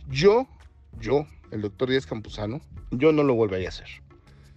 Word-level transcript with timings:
yo, 0.10 0.48
yo, 1.00 1.26
el 1.52 1.62
doctor 1.62 1.90
Díaz 1.90 2.06
Campuzano, 2.06 2.62
yo 2.92 3.12
no 3.12 3.24
lo 3.24 3.36
volvería 3.36 3.68
a 3.68 3.70
hacer. 3.70 3.88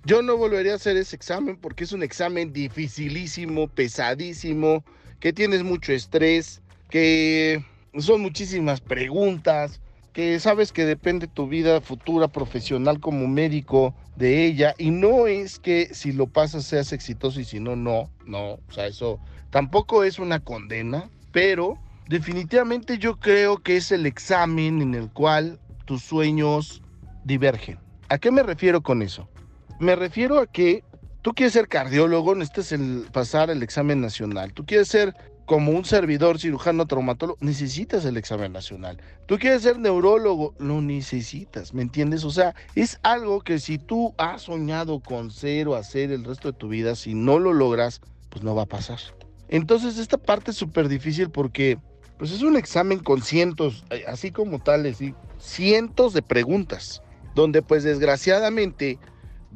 Yo 0.04 0.22
no 0.22 0.36
volvería 0.36 0.72
a 0.72 0.76
hacer 0.76 0.96
ese 0.96 1.16
examen 1.16 1.56
porque 1.56 1.84
es 1.84 1.92
un 1.92 2.02
examen 2.02 2.52
dificilísimo, 2.52 3.68
pesadísimo, 3.68 4.84
que 5.18 5.32
tienes 5.32 5.62
mucho 5.62 5.92
estrés, 5.92 6.62
que 6.88 7.62
son 7.98 8.22
muchísimas 8.22 8.80
preguntas, 8.80 9.80
que 10.12 10.40
sabes 10.40 10.72
que 10.72 10.84
depende 10.84 11.26
tu 11.26 11.46
vida 11.46 11.80
futura 11.80 12.28
profesional 12.28 12.98
como 13.00 13.28
médico 13.28 13.94
de 14.16 14.46
ella 14.46 14.74
y 14.78 14.90
no 14.90 15.26
es 15.26 15.58
que 15.58 15.94
si 15.94 16.12
lo 16.12 16.26
pasas 16.26 16.64
seas 16.64 16.92
exitoso 16.92 17.40
y 17.40 17.44
si 17.44 17.60
no, 17.60 17.76
no, 17.76 18.10
no, 18.26 18.54
o 18.54 18.72
sea, 18.72 18.86
eso 18.86 19.20
tampoco 19.50 20.02
es 20.02 20.18
una 20.18 20.40
condena, 20.40 21.10
pero 21.32 21.78
Definitivamente 22.10 22.98
yo 22.98 23.20
creo 23.20 23.58
que 23.58 23.76
es 23.76 23.92
el 23.92 24.04
examen 24.04 24.82
en 24.82 24.96
el 24.96 25.12
cual 25.12 25.60
tus 25.84 26.02
sueños 26.02 26.82
divergen. 27.22 27.78
¿A 28.08 28.18
qué 28.18 28.32
me 28.32 28.42
refiero 28.42 28.80
con 28.80 29.00
eso? 29.00 29.28
Me 29.78 29.94
refiero 29.94 30.40
a 30.40 30.48
que 30.48 30.82
tú 31.22 31.32
quieres 31.34 31.52
ser 31.52 31.68
cardiólogo, 31.68 32.34
necesitas 32.34 32.72
el, 32.72 33.06
pasar 33.12 33.48
el 33.48 33.62
examen 33.62 34.00
nacional. 34.00 34.52
Tú 34.52 34.66
quieres 34.66 34.88
ser 34.88 35.14
como 35.46 35.70
un 35.70 35.84
servidor 35.84 36.40
cirujano 36.40 36.84
traumatólogo, 36.84 37.38
necesitas 37.40 38.04
el 38.04 38.16
examen 38.16 38.52
nacional. 38.52 39.00
Tú 39.26 39.38
quieres 39.38 39.62
ser 39.62 39.78
neurólogo, 39.78 40.56
lo 40.58 40.82
necesitas, 40.82 41.74
¿me 41.74 41.82
entiendes? 41.82 42.24
O 42.24 42.32
sea, 42.32 42.56
es 42.74 42.98
algo 43.04 43.40
que 43.40 43.60
si 43.60 43.78
tú 43.78 44.16
has 44.18 44.42
soñado 44.42 44.98
con 44.98 45.30
ser 45.30 45.68
o 45.68 45.76
hacer 45.76 46.10
el 46.10 46.24
resto 46.24 46.50
de 46.50 46.58
tu 46.58 46.66
vida, 46.66 46.96
si 46.96 47.14
no 47.14 47.38
lo 47.38 47.52
logras, 47.52 48.00
pues 48.30 48.42
no 48.42 48.56
va 48.56 48.62
a 48.62 48.66
pasar. 48.66 48.98
Entonces 49.48 49.96
esta 49.96 50.18
parte 50.18 50.50
es 50.50 50.56
súper 50.56 50.88
difícil 50.88 51.30
porque 51.30 51.78
pues 52.20 52.32
es 52.32 52.42
un 52.42 52.58
examen 52.58 52.98
con 52.98 53.22
cientos, 53.22 53.82
eh, 53.88 54.04
así 54.06 54.30
como 54.30 54.58
tales, 54.58 54.98
cientos 55.38 56.12
de 56.12 56.20
preguntas, 56.20 57.02
donde 57.34 57.62
pues 57.62 57.82
desgraciadamente, 57.82 58.98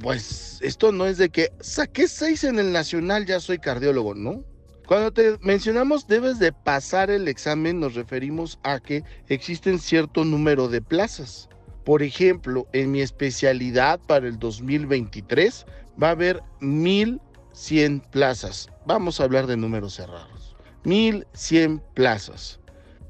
pues 0.01 0.61
esto 0.63 0.91
no 0.91 1.05
es 1.05 1.19
de 1.19 1.29
que 1.29 1.53
saqué 1.61 2.09
seis 2.09 2.43
en 2.43 2.59
el 2.59 2.73
nacional, 2.73 3.27
ya 3.27 3.39
soy 3.39 3.59
cardiólogo, 3.59 4.15
¿no? 4.15 4.43
Cuando 4.87 5.13
te 5.13 5.37
mencionamos 5.43 6.07
debes 6.07 6.39
de 6.39 6.55
pasar 6.55 7.11
el 7.11 7.29
examen, 7.29 7.81
nos 7.81 7.97
referimos 7.97 8.59
a 8.63 8.81
que 8.81 9.05
existen 9.29 9.79
cierto 9.79 10.25
número 10.25 10.69
de 10.69 10.81
plazas. 10.81 11.51
Por 11.85 12.03
ejemplo, 12.03 12.67
en 12.73 12.93
mi 12.93 13.03
especialidad 13.03 14.01
para 14.07 14.27
el 14.27 14.39
2023 14.39 15.67
va 16.03 16.09
a 16.09 16.13
haber 16.13 16.43
1100 16.61 18.01
plazas. 18.11 18.71
Vamos 18.87 19.21
a 19.21 19.25
hablar 19.25 19.47
de 19.47 19.59
números 19.59 19.97
cerrados. 19.97 20.54
1100 20.85 21.83
plazas. 21.95 22.61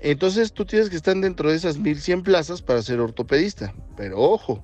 Entonces 0.01 0.53
tú 0.53 0.65
tienes 0.65 0.91
que 0.91 0.97
estar 0.97 1.17
dentro 1.17 1.51
de 1.51 1.57
esas 1.57 1.79
1100 1.79 2.23
plazas 2.23 2.63
para 2.63 2.83
ser 2.83 3.01
ortopedista. 3.01 3.75
Pero 3.97 4.21
ojo, 4.21 4.63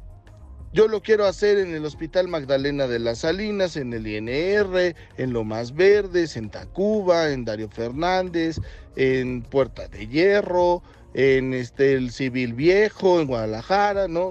yo 0.72 0.86
lo 0.86 1.02
quiero 1.02 1.26
hacer 1.26 1.58
en 1.58 1.74
el 1.74 1.84
Hospital 1.84 2.28
Magdalena 2.28 2.86
de 2.86 3.00
las 3.00 3.18
Salinas, 3.20 3.76
en 3.76 3.92
el 3.92 4.06
INR, 4.06 4.94
en 5.16 5.32
Lomas 5.32 5.74
Verdes, 5.74 6.36
en 6.36 6.48
Tacuba, 6.48 7.30
en 7.30 7.44
Dario 7.44 7.68
Fernández, 7.68 8.58
en 8.94 9.42
Puerta 9.42 9.88
de 9.88 10.06
Hierro, 10.06 10.82
en 11.14 11.54
este, 11.54 11.94
el 11.94 12.12
Civil 12.12 12.54
Viejo, 12.54 13.20
en 13.20 13.26
Guadalajara, 13.26 14.06
¿no? 14.06 14.30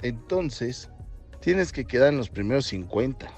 entonces, 0.00 0.88
tienes 1.40 1.72
que 1.72 1.84
quedar 1.84 2.12
en 2.12 2.18
los 2.18 2.30
primeros 2.30 2.66
50. 2.66 3.30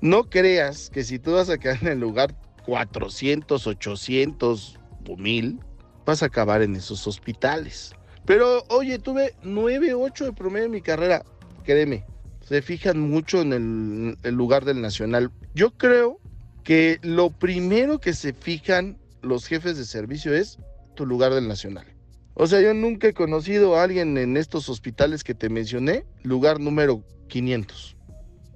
No 0.00 0.30
creas 0.30 0.88
que 0.88 1.04
si 1.04 1.18
tú 1.18 1.32
vas 1.32 1.50
a 1.50 1.58
quedar 1.58 1.78
en 1.82 1.88
el 1.88 2.00
lugar 2.00 2.34
400, 2.68 3.66
800 3.66 4.78
o 5.08 5.16
1000, 5.16 5.58
vas 6.04 6.22
a 6.22 6.26
acabar 6.26 6.60
en 6.60 6.76
esos 6.76 7.06
hospitales. 7.06 7.94
Pero 8.26 8.62
oye, 8.68 8.98
tuve 8.98 9.34
9, 9.42 9.94
8 9.94 10.26
de 10.26 10.32
promedio 10.34 10.66
en 10.66 10.72
mi 10.72 10.82
carrera. 10.82 11.24
Créeme, 11.64 12.04
se 12.46 12.60
fijan 12.60 13.00
mucho 13.00 13.40
en 13.40 14.18
el, 14.22 14.34
lugar 14.34 14.66
del 14.66 14.82
nacional. 14.82 15.30
Yo 15.54 15.70
creo 15.70 16.20
que 16.62 16.98
lo 17.00 17.30
primero 17.30 18.00
que 18.00 18.12
se 18.12 18.34
fijan 18.34 18.98
los 19.22 19.46
jefes 19.46 19.78
de 19.78 19.86
servicio 19.86 20.34
es 20.34 20.58
tu 20.94 21.06
lugar 21.06 21.32
del 21.32 21.48
nacional. 21.48 21.86
O 22.34 22.46
sea, 22.46 22.60
yo 22.60 22.74
nunca 22.74 23.08
he 23.08 23.14
conocido 23.14 23.76
a 23.76 23.82
alguien 23.82 24.18
en 24.18 24.36
estos 24.36 24.68
hospitales 24.68 25.24
que 25.24 25.32
te 25.32 25.48
mencioné, 25.48 26.04
lugar 26.22 26.60
número 26.60 27.02
500. 27.28 27.96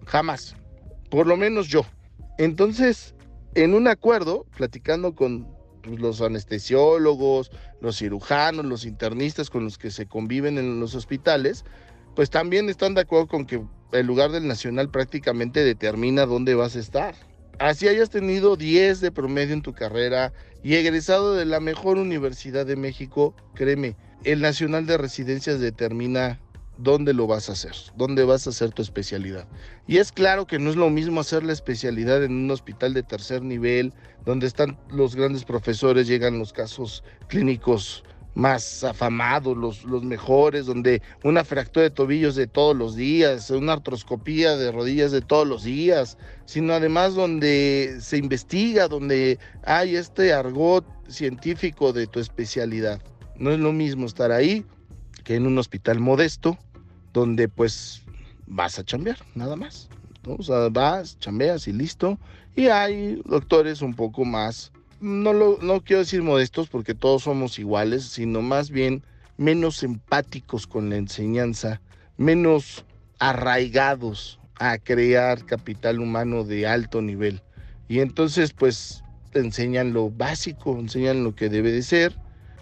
Jamás. 0.05 0.55
Por 1.11 1.27
lo 1.27 1.39
menos 1.39 1.69
yo. 1.69 1.87
Entonces, 2.37 3.15
en 3.55 3.75
un 3.75 3.89
acuerdo, 3.89 4.47
platicando 4.57 5.15
con 5.15 5.47
pues, 5.83 6.01
los 6.01 6.21
anestesiólogos, 6.21 7.51
los 7.81 7.99
cirujanos, 7.99 8.65
los 8.65 8.85
internistas 8.85 9.51
con 9.51 9.65
los 9.65 9.79
que 9.79 9.91
se 9.91 10.07
conviven 10.07 10.59
en 10.59 10.81
los 10.81 10.95
hospitales, 10.95 11.65
pues 12.15 12.31
también 12.31 12.69
están 12.69 12.95
de 12.95 13.03
acuerdo 13.03 13.27
con 13.27 13.47
que 13.47 13.63
el 13.93 14.07
lugar 14.07 14.31
del 14.31 14.47
nacional 14.47 14.91
prácticamente 14.91 15.65
determina 15.65 16.27
dónde 16.27 16.55
vas 16.55 16.77
a 16.77 16.81
estar. 16.81 17.15
Así 17.59 17.89
hayas 17.89 18.11
tenido 18.11 18.57
10 18.57 19.01
de 19.01 19.13
promedio 19.13 19.53
en 19.53 19.63
tu 19.63 19.75
carrera 19.75 20.33
y 20.63 20.75
egresado 20.75 21.35
de 21.35 21.45
la 21.45 21.61
mejor 21.61 21.99
universidad 21.99 22.65
de 22.65 22.77
México, 22.77 23.35
créeme, 23.55 23.97
el 24.25 24.41
nacional 24.41 24.87
de 24.87 24.97
residencias 24.97 25.61
determina 25.61 26.41
dónde 26.83 27.15
lo 27.15 27.27
vas 27.27 27.49
a 27.49 27.53
hacer, 27.53 27.75
dónde 27.97 28.25
vas 28.25 28.47
a 28.47 28.51
hacer 28.51 28.73
tu 28.73 28.83
especialidad. 28.83 29.47
Y 29.87 29.99
es 29.99 30.13
claro 30.13 30.47
que 30.47 30.59
no 30.59 30.71
es 30.71 30.77
lo 30.77 30.91
mismo 30.91 31.21
hacer 31.21 31.45
la 31.45 31.53
especialidad 31.53 32.25
en 32.25 32.33
un 32.33 32.51
hospital 32.51 32.95
de 32.95 33.03
tercer 33.03 33.43
nivel, 33.43 33.93
donde 34.25 34.47
están 34.47 34.79
los 34.91 35.15
grandes 35.15 35.45
profesores, 35.45 36.07
llegan 36.07 36.39
los 36.39 36.53
casos 36.53 37.05
clínicos 37.29 38.05
más 38.35 38.83
afamados, 38.83 39.57
los, 39.57 39.85
los 39.85 40.03
mejores, 40.05 40.67
donde 40.67 41.03
una 41.23 41.45
fractura 41.45 41.85
de 41.85 41.91
tobillos 41.91 42.35
de 42.35 42.47
todos 42.47 42.75
los 42.75 42.97
días, 42.97 43.51
una 43.51 43.75
artroscopía 43.75 44.57
de 44.57 44.73
rodillas 44.73 45.13
de 45.13 45.21
todos 45.21 45.47
los 45.47 45.65
días, 45.65 46.17
sino 46.47 46.73
además 46.73 47.15
donde 47.15 47.99
se 48.01 48.17
investiga, 48.17 48.89
donde 48.89 49.39
hay 49.65 49.97
este 49.97 50.33
argot 50.33 50.85
científico 51.09 51.93
de 51.93 52.07
tu 52.07 52.21
especialidad. 52.21 53.03
No 53.37 53.51
es 53.51 53.61
lo 53.61 53.73
mismo 53.73 54.07
estar 54.07 54.33
ahí 54.33 54.65
que 55.25 55.37
en 55.37 55.47
un 55.47 55.59
hospital 55.59 56.01
modesto, 56.01 56.59
donde 57.13 57.49
pues 57.49 58.03
vas 58.47 58.79
a 58.79 58.85
chambear, 58.85 59.19
nada 59.35 59.57
más. 59.57 59.89
O 60.27 60.43
sea, 60.43 60.69
vas, 60.71 61.19
chambeas 61.19 61.67
y 61.69 61.73
listo. 61.73 62.19
Y 62.55 62.67
hay 62.67 63.21
doctores 63.25 63.83
un 63.83 63.95
poco 63.95 64.25
más, 64.25 64.73
no, 65.01 65.33
lo, 65.33 65.59
no 65.63 65.81
quiero 65.81 66.01
decir 66.01 66.23
modestos 66.23 66.69
porque 66.69 66.95
todos 66.95 67.23
somos 67.23 67.59
iguales, 67.59 68.05
sino 68.05 68.43
más 68.43 68.71
bien 68.71 69.03
menos 69.37 69.83
empáticos 69.83 70.67
con 70.67 70.91
la 70.91 70.97
enseñanza, 70.97 71.81
menos 72.19 72.85
arraigados 73.19 74.39
a 74.57 74.79
crear 74.79 75.45
capital 75.45 75.99
humano 76.01 76.45
de 76.45 76.67
alto 76.67 77.03
nivel. 77.03 77.43
Y 77.89 78.01
entonces 78.01 78.53
pues 78.53 79.03
enseñan 79.35 79.93
lo 79.93 80.11
básico, 80.11 80.79
enseñan 80.79 81.25
lo 81.25 81.35
que 81.35 81.49
debe 81.49 81.73
de 81.73 81.83
ser, 81.83 82.17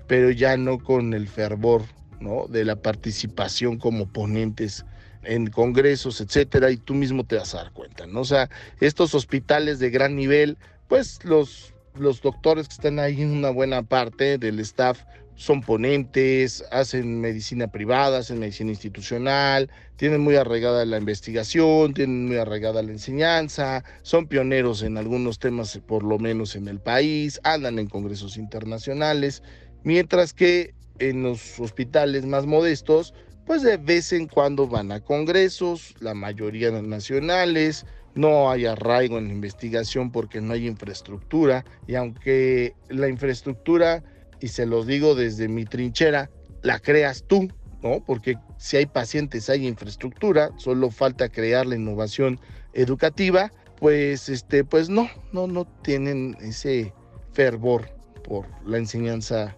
pero 0.07 0.31
ya 0.31 0.57
no 0.57 0.79
con 0.79 1.15
el 1.15 1.29
fervor 1.29 1.83
¿no? 2.21 2.47
de 2.49 2.65
la 2.65 2.77
participación 2.77 3.79
como 3.79 4.07
ponentes 4.07 4.85
en 5.23 5.49
congresos, 5.49 6.21
etcétera, 6.21 6.71
y 6.71 6.77
tú 6.77 6.95
mismo 6.95 7.25
te 7.25 7.37
vas 7.37 7.55
a 7.55 7.59
dar 7.59 7.73
cuenta, 7.73 8.07
¿no? 8.07 8.21
O 8.21 8.25
sea, 8.25 8.49
estos 8.81 9.15
hospitales 9.15 9.79
de 9.79 9.91
gran 9.91 10.17
nivel, 10.17 10.57
pues 10.89 11.25
los, 11.25 11.75
los 11.95 12.23
doctores 12.23 12.69
que 12.69 12.75
están 12.75 12.99
ahí 12.99 13.21
en 13.21 13.31
una 13.31 13.51
buena 13.51 13.83
parte 13.83 14.39
del 14.39 14.61
staff 14.61 15.03
son 15.41 15.63
ponentes, 15.63 16.63
hacen 16.71 17.19
medicina 17.21 17.69
privada, 17.69 18.19
hacen 18.19 18.39
medicina 18.39 18.71
institucional, 18.73 19.71
tienen 19.97 20.21
muy 20.21 20.37
arraigada 20.37 20.85
la 20.85 20.99
investigación, 20.99 21.95
tienen 21.95 22.27
muy 22.27 22.37
arraigada 22.37 22.83
la 22.83 22.93
enseñanza, 22.93 23.83
son 24.03 24.27
pioneros 24.27 24.83
en 24.83 24.99
algunos 24.99 25.39
temas, 25.39 25.79
por 25.87 26.03
lo 26.03 26.19
menos 26.19 26.57
en 26.57 26.69
el 26.69 26.79
país, 26.79 27.41
andan 27.43 27.79
en 27.79 27.87
congresos 27.87 28.37
internacionales, 28.37 29.43
mientras 29.83 30.35
que 30.35 30.75
en 31.01 31.25
los 31.25 31.59
hospitales 31.59 32.25
más 32.27 32.47
modestos, 32.47 33.15
pues 33.47 33.63
de 33.63 33.77
vez 33.79 34.13
en 34.13 34.29
cuando 34.29 34.69
van 34.69 34.93
a 34.93 35.01
congresos, 35.01 35.95
la 35.99 36.15
mayoría 36.15 36.71
nacionales, 36.71 37.85
no 38.15 38.51
hay 38.51 38.67
arraigo 38.67 39.19
en 39.19 39.29
la 39.29 39.33
investigación 39.33 40.13
porque 40.13 40.41
no 40.41 40.53
hay 40.53 40.67
infraestructura 40.67 41.65
y 41.87 41.95
aunque 41.95 42.75
la 42.89 43.09
infraestructura, 43.09 44.05
y 44.41 44.49
se 44.49 44.67
los 44.67 44.87
digo 44.87 45.15
desde 45.15 45.49
mi 45.49 45.65
trinchera, 45.65 46.31
la 46.63 46.79
creas 46.79 47.25
tú, 47.27 47.49
¿no? 47.83 48.05
Porque 48.05 48.37
si 48.59 48.77
hay 48.77 48.87
pacientes 48.87 49.49
hay 49.49 49.67
infraestructura, 49.67 50.51
solo 50.57 50.91
falta 50.91 51.29
crear 51.29 51.67
la 51.67 51.77
innovación 51.77 52.41
educativa, 52.75 53.51
pues 53.79 54.29
este 54.29 54.65
pues 54.65 54.89
no, 54.91 55.09
no 55.33 55.47
no 55.47 55.65
tienen 55.83 56.37
ese 56.41 56.93
fervor 57.33 57.89
por 58.23 58.47
la 58.67 58.79
enseñanza 58.79 59.57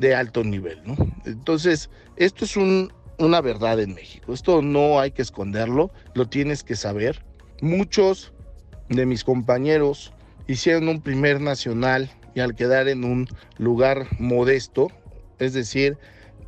de 0.00 0.14
alto 0.14 0.42
nivel, 0.42 0.80
¿no? 0.84 0.96
Entonces, 1.26 1.90
esto 2.16 2.46
es 2.46 2.56
un, 2.56 2.92
una 3.18 3.40
verdad 3.42 3.78
en 3.78 3.94
México. 3.94 4.32
Esto 4.32 4.62
no 4.62 4.98
hay 4.98 5.10
que 5.10 5.22
esconderlo, 5.22 5.90
lo 6.14 6.26
tienes 6.26 6.64
que 6.64 6.74
saber. 6.74 7.22
Muchos 7.60 8.32
de 8.88 9.04
mis 9.04 9.22
compañeros 9.22 10.12
hicieron 10.46 10.88
un 10.88 11.02
primer 11.02 11.40
nacional 11.40 12.10
y 12.34 12.40
al 12.40 12.54
quedar 12.54 12.88
en 12.88 13.04
un 13.04 13.28
lugar 13.58 14.06
modesto, 14.18 14.88
es 15.38 15.52
decir, 15.52 15.98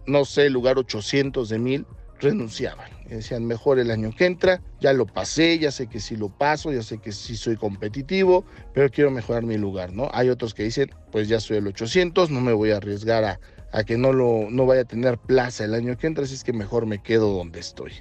no 0.07 0.25
sé, 0.25 0.49
lugar 0.49 0.79
800 0.79 1.49
de 1.49 1.59
mil, 1.59 1.87
renunciaban. 2.23 2.91
decían, 3.09 3.45
mejor 3.45 3.79
el 3.79 3.91
año 3.91 4.13
que 4.17 4.27
entra, 4.27 4.63
ya 4.81 4.93
lo 4.93 5.07
pasé, 5.07 5.59
ya 5.59 5.71
sé 5.71 5.89
que 5.89 6.01
sí 6.01 6.17
lo 6.17 6.29
paso, 6.31 6.73
ya 6.73 6.83
sé 6.83 6.99
que 6.99 7.13
sí 7.13 7.37
soy 7.37 7.57
competitivo, 7.57 8.45
pero 8.73 8.91
quiero 8.91 9.11
mejorar 9.11 9.43
mi 9.43 9.59
lugar, 9.59 9.93
¿no? 9.93 10.11
Hay 10.15 10.31
otros 10.31 10.55
que 10.55 10.63
dicen, 10.63 10.91
pues 11.11 11.29
ya 11.29 11.41
soy 11.41 11.59
el 11.59 11.67
800, 11.67 12.31
no 12.31 12.41
me 12.41 12.53
voy 12.53 12.71
a 12.71 12.79
arriesgar 12.79 13.25
a, 13.25 13.41
a 13.73 13.85
que 13.85 13.99
no, 13.99 14.13
lo, 14.13 14.49
no 14.51 14.67
vaya 14.67 14.83
a 14.83 14.87
tener 14.87 15.19
plaza 15.19 15.65
el 15.65 15.75
año 15.75 15.97
que 15.99 16.07
entra, 16.07 16.25
así 16.25 16.35
es 16.35 16.45
que 16.45 16.53
mejor 16.53 16.87
me 16.87 17.03
quedo 17.03 17.33
donde 17.37 17.61
estoy. 17.61 17.93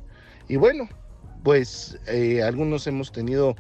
Y 0.48 0.56
bueno, 0.56 0.88
pues 1.44 1.98
eh, 2.08 2.44
algunos 2.44 2.88
hemos 2.88 3.12
tenido 3.12 3.56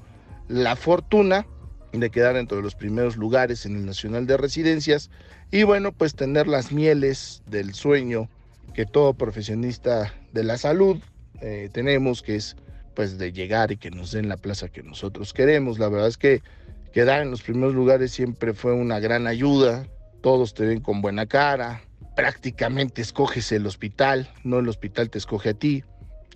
la 0.47 0.75
fortuna 0.75 1.45
de 1.93 2.09
quedar 2.09 2.37
entre 2.37 2.61
los 2.61 2.75
primeros 2.75 3.17
lugares 3.17 3.65
en 3.65 3.75
el 3.75 3.85
Nacional 3.85 4.27
de 4.27 4.37
Residencias 4.37 5.09
y 5.51 5.63
bueno, 5.63 5.91
pues 5.91 6.15
tener 6.15 6.47
las 6.47 6.71
mieles 6.71 7.43
del 7.47 7.73
sueño 7.73 8.29
que 8.73 8.85
todo 8.85 9.13
profesionista 9.13 10.13
de 10.31 10.43
la 10.43 10.57
salud 10.57 10.97
eh, 11.41 11.69
tenemos, 11.71 12.21
que 12.21 12.35
es 12.35 12.55
pues 12.95 13.17
de 13.17 13.31
llegar 13.31 13.71
y 13.71 13.77
que 13.77 13.91
nos 13.91 14.11
den 14.11 14.29
la 14.29 14.37
plaza 14.37 14.69
que 14.69 14.83
nosotros 14.83 15.33
queremos. 15.33 15.79
La 15.79 15.89
verdad 15.89 16.07
es 16.07 16.17
que 16.17 16.41
quedar 16.91 17.21
en 17.21 17.31
los 17.31 17.41
primeros 17.41 17.73
lugares 17.73 18.11
siempre 18.11 18.53
fue 18.53 18.73
una 18.73 18.99
gran 18.99 19.27
ayuda, 19.27 19.87
todos 20.21 20.53
te 20.53 20.65
ven 20.65 20.81
con 20.81 21.01
buena 21.01 21.25
cara, 21.25 21.81
prácticamente 22.15 23.01
escoges 23.01 23.51
el 23.51 23.65
hospital, 23.65 24.29
no 24.43 24.59
el 24.59 24.69
hospital 24.69 25.09
te 25.09 25.17
escoge 25.17 25.49
a 25.49 25.53
ti. 25.53 25.83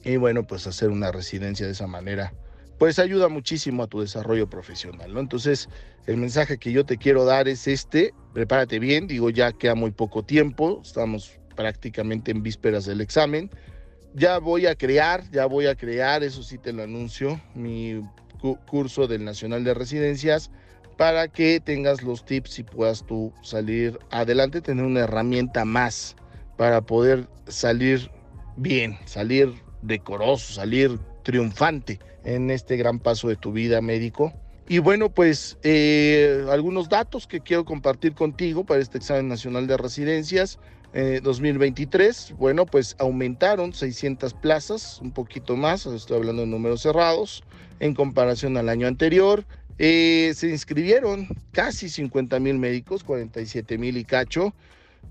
Y 0.03 0.17
bueno, 0.17 0.43
pues 0.45 0.67
hacer 0.67 0.89
una 0.89 1.11
residencia 1.11 1.65
de 1.65 1.71
esa 1.71 1.87
manera, 1.87 2.33
pues 2.77 2.99
ayuda 2.99 3.27
muchísimo 3.27 3.83
a 3.83 3.87
tu 3.87 4.01
desarrollo 4.01 4.49
profesional, 4.49 5.13
¿no? 5.13 5.19
Entonces, 5.19 5.67
el 6.05 6.17
mensaje 6.17 6.57
que 6.57 6.71
yo 6.71 6.85
te 6.85 6.97
quiero 6.97 7.25
dar 7.25 7.47
es 7.47 7.67
este, 7.67 8.13
prepárate 8.33 8.79
bien, 8.79 9.07
digo, 9.07 9.29
ya 9.29 9.51
queda 9.51 9.75
muy 9.75 9.91
poco 9.91 10.23
tiempo, 10.23 10.81
estamos 10.83 11.39
prácticamente 11.55 12.31
en 12.31 12.43
vísperas 12.43 12.85
del 12.85 13.01
examen. 13.01 13.49
Ya 14.13 14.37
voy 14.39 14.65
a 14.65 14.75
crear, 14.75 15.29
ya 15.31 15.45
voy 15.45 15.67
a 15.67 15.75
crear, 15.75 16.23
eso 16.23 16.43
sí 16.43 16.57
te 16.57 16.71
lo 16.71 16.83
anuncio, 16.83 17.41
mi 17.53 18.01
curso 18.67 19.07
del 19.07 19.25
Nacional 19.25 19.63
de 19.63 19.73
Residencias 19.73 20.51
para 20.97 21.27
que 21.27 21.59
tengas 21.59 22.03
los 22.03 22.25
tips 22.25 22.59
y 22.59 22.63
puedas 22.63 23.05
tú 23.05 23.33
salir 23.41 23.99
adelante, 24.11 24.61
tener 24.61 24.85
una 24.85 25.01
herramienta 25.01 25.65
más 25.65 26.15
para 26.57 26.81
poder 26.81 27.27
salir 27.47 28.09
bien, 28.55 28.97
salir 29.05 29.53
decoroso, 29.81 30.53
salir 30.53 30.97
triunfante 31.23 31.99
en 32.23 32.49
este 32.49 32.77
gran 32.77 32.99
paso 32.99 33.27
de 33.27 33.35
tu 33.35 33.51
vida 33.51 33.81
médico. 33.81 34.33
Y 34.67 34.79
bueno, 34.79 35.09
pues 35.09 35.57
eh, 35.63 36.45
algunos 36.49 36.89
datos 36.89 37.27
que 37.27 37.41
quiero 37.41 37.65
compartir 37.65 38.13
contigo 38.13 38.63
para 38.63 38.81
este 38.81 38.97
examen 38.97 39.27
nacional 39.27 39.67
de 39.67 39.77
residencias. 39.77 40.59
2023, 40.95 42.29
eh, 42.31 42.33
bueno, 42.37 42.65
pues 42.65 42.95
aumentaron 42.99 43.73
600 43.73 44.33
plazas, 44.33 44.99
un 45.01 45.11
poquito 45.11 45.57
más, 45.57 45.85
estoy 45.85 46.17
hablando 46.17 46.43
de 46.43 46.47
números 46.47 46.81
cerrados, 46.81 47.43
en 47.81 47.93
comparación 47.93 48.55
al 48.55 48.69
año 48.69 48.87
anterior. 48.87 49.43
Eh, 49.77 50.31
se 50.35 50.49
inscribieron 50.49 51.27
casi 51.51 51.89
50 51.89 52.39
mil 52.39 52.57
médicos, 52.57 53.03
47 53.03 53.77
mil 53.77 53.97
y 53.97 54.05
cacho, 54.05 54.53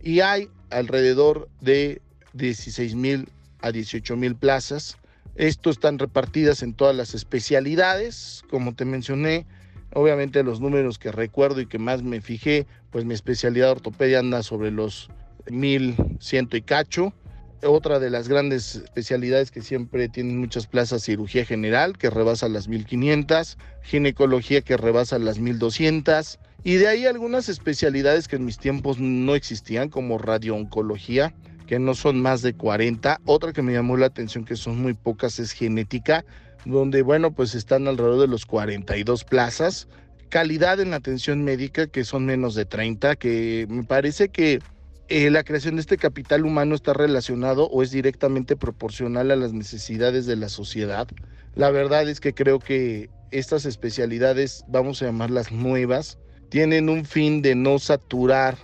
y 0.03 0.21
hay 0.21 0.49
alrededor 0.71 1.49
de 1.61 2.01
16 2.33 2.95
mil 2.95 3.29
a 3.61 3.71
18 3.71 4.17
mil 4.17 4.37
plazas. 4.37 4.97
Esto 5.37 5.69
están 5.69 5.99
repartidas 5.99 6.63
en 6.63 6.73
todas 6.73 6.97
las 6.97 7.15
especialidades, 7.15 8.43
como 8.49 8.75
te 8.75 8.87
mencioné. 8.87 9.45
Obviamente 9.93 10.43
los 10.43 10.61
números 10.61 10.99
que 10.99 11.13
recuerdo 11.13 11.61
y 11.61 11.67
que 11.67 11.79
más 11.79 12.03
me 12.03 12.23
fijé, 12.23 12.67
pues 12.91 13.05
mi 13.05 13.13
especialidad 13.13 13.67
de 13.67 13.73
ortopedia 13.73 14.21
anda 14.21 14.43
sobre 14.43 14.71
los 14.71 15.11
1100 15.51 16.49
y 16.53 16.63
cacho. 16.63 17.15
Otra 17.63 17.99
de 17.99 18.11
las 18.11 18.29
grandes 18.29 18.77
especialidades 18.77 19.51
que 19.51 19.63
siempre 19.63 20.09
tienen 20.09 20.39
muchas 20.39 20.67
plazas, 20.67 21.03
cirugía 21.03 21.47
general, 21.47 21.97
que 21.97 22.11
rebasa 22.11 22.49
las 22.49 22.69
1500, 22.69 23.57
ginecología 23.83 24.61
que 24.61 24.77
rebasa 24.77 25.19
las 25.19 25.39
1200, 25.39 26.39
y 26.63 26.75
de 26.75 26.89
ahí 26.89 27.07
algunas 27.07 27.49
especialidades 27.49 28.29
que 28.29 28.37
en 28.37 28.45
mis 28.45 28.59
tiempos 28.59 28.99
no 28.99 29.35
existían, 29.35 29.89
como 29.89 30.19
radiooncología, 30.19 31.35
que 31.67 31.79
no 31.79 31.95
son 31.95 32.21
más 32.21 32.43
de 32.43 32.55
40. 32.55 33.21
Otra 33.25 33.53
que 33.53 33.63
me 33.63 33.73
llamó 33.73 33.97
la 33.97 34.07
atención, 34.07 34.45
que 34.45 34.57
son 34.57 34.81
muy 34.81 34.93
pocas, 34.95 35.39
es 35.39 35.53
genética, 35.53 36.25
donde, 36.65 37.03
bueno, 37.03 37.33
pues 37.33 37.55
están 37.55 37.89
alrededor 37.89 38.21
de 38.21 38.29
los 38.29 38.47
42 38.47 39.25
plazas. 39.25 39.89
Calidad 40.29 40.81
en 40.81 40.91
la 40.91 40.97
atención 40.97 41.45
médica, 41.45 41.87
que 41.87 42.05
son 42.05 42.27
menos 42.27 42.55
de 42.55 42.65
30, 42.65 43.17
que 43.17 43.67
me 43.69 43.85
parece 43.85 44.29
que 44.29 44.61
eh, 45.09 45.31
la 45.31 45.45
creación 45.45 45.77
de 45.77 45.83
este 45.83 45.99
capital 45.99 46.47
humano 46.47 46.75
está 46.75 46.95
relacionado 46.95 47.69
o 47.69 47.83
es 47.83 47.91
directamente 47.91 48.57
proporcional 48.57 49.31
a 49.31 49.37
las 49.37 49.53
necesidades 49.53 50.25
de 50.25 50.37
la 50.37 50.49
sociedad. 50.49 51.07
La 51.55 51.71
verdad 51.71 52.09
es 52.09 52.21
que 52.21 52.33
creo 52.33 52.59
que 52.59 53.11
estas 53.31 53.67
especialidades, 53.67 54.65
vamos 54.67 55.03
a 55.03 55.07
llamarlas 55.07 55.53
nuevas, 55.53 56.19
tienen 56.49 56.89
un 56.89 57.05
fin 57.05 57.43
de 57.43 57.55
no 57.55 57.79
saturar 57.79 58.57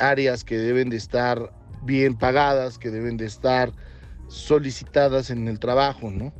áreas 0.00 0.42
que 0.42 0.58
deben 0.58 0.90
de 0.90 0.96
estar 0.96 1.52
bien 1.84 2.16
pagadas, 2.16 2.78
que 2.78 2.90
deben 2.90 3.16
de 3.16 3.26
estar 3.26 3.72
solicitadas 4.28 5.30
en 5.30 5.46
el 5.46 5.60
trabajo, 5.60 6.10
¿no? 6.10 6.32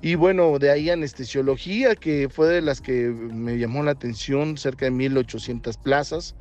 Y 0.00 0.14
bueno, 0.14 0.58
de 0.58 0.70
ahí 0.70 0.90
anestesiología, 0.90 1.94
que 1.94 2.28
fue 2.28 2.48
de 2.48 2.62
las 2.62 2.80
que 2.80 3.08
me 3.08 3.58
llamó 3.58 3.82
la 3.82 3.92
atención, 3.92 4.56
cerca 4.56 4.86
de 4.86 4.92
1.800 4.92 5.76
plazas 5.82 6.36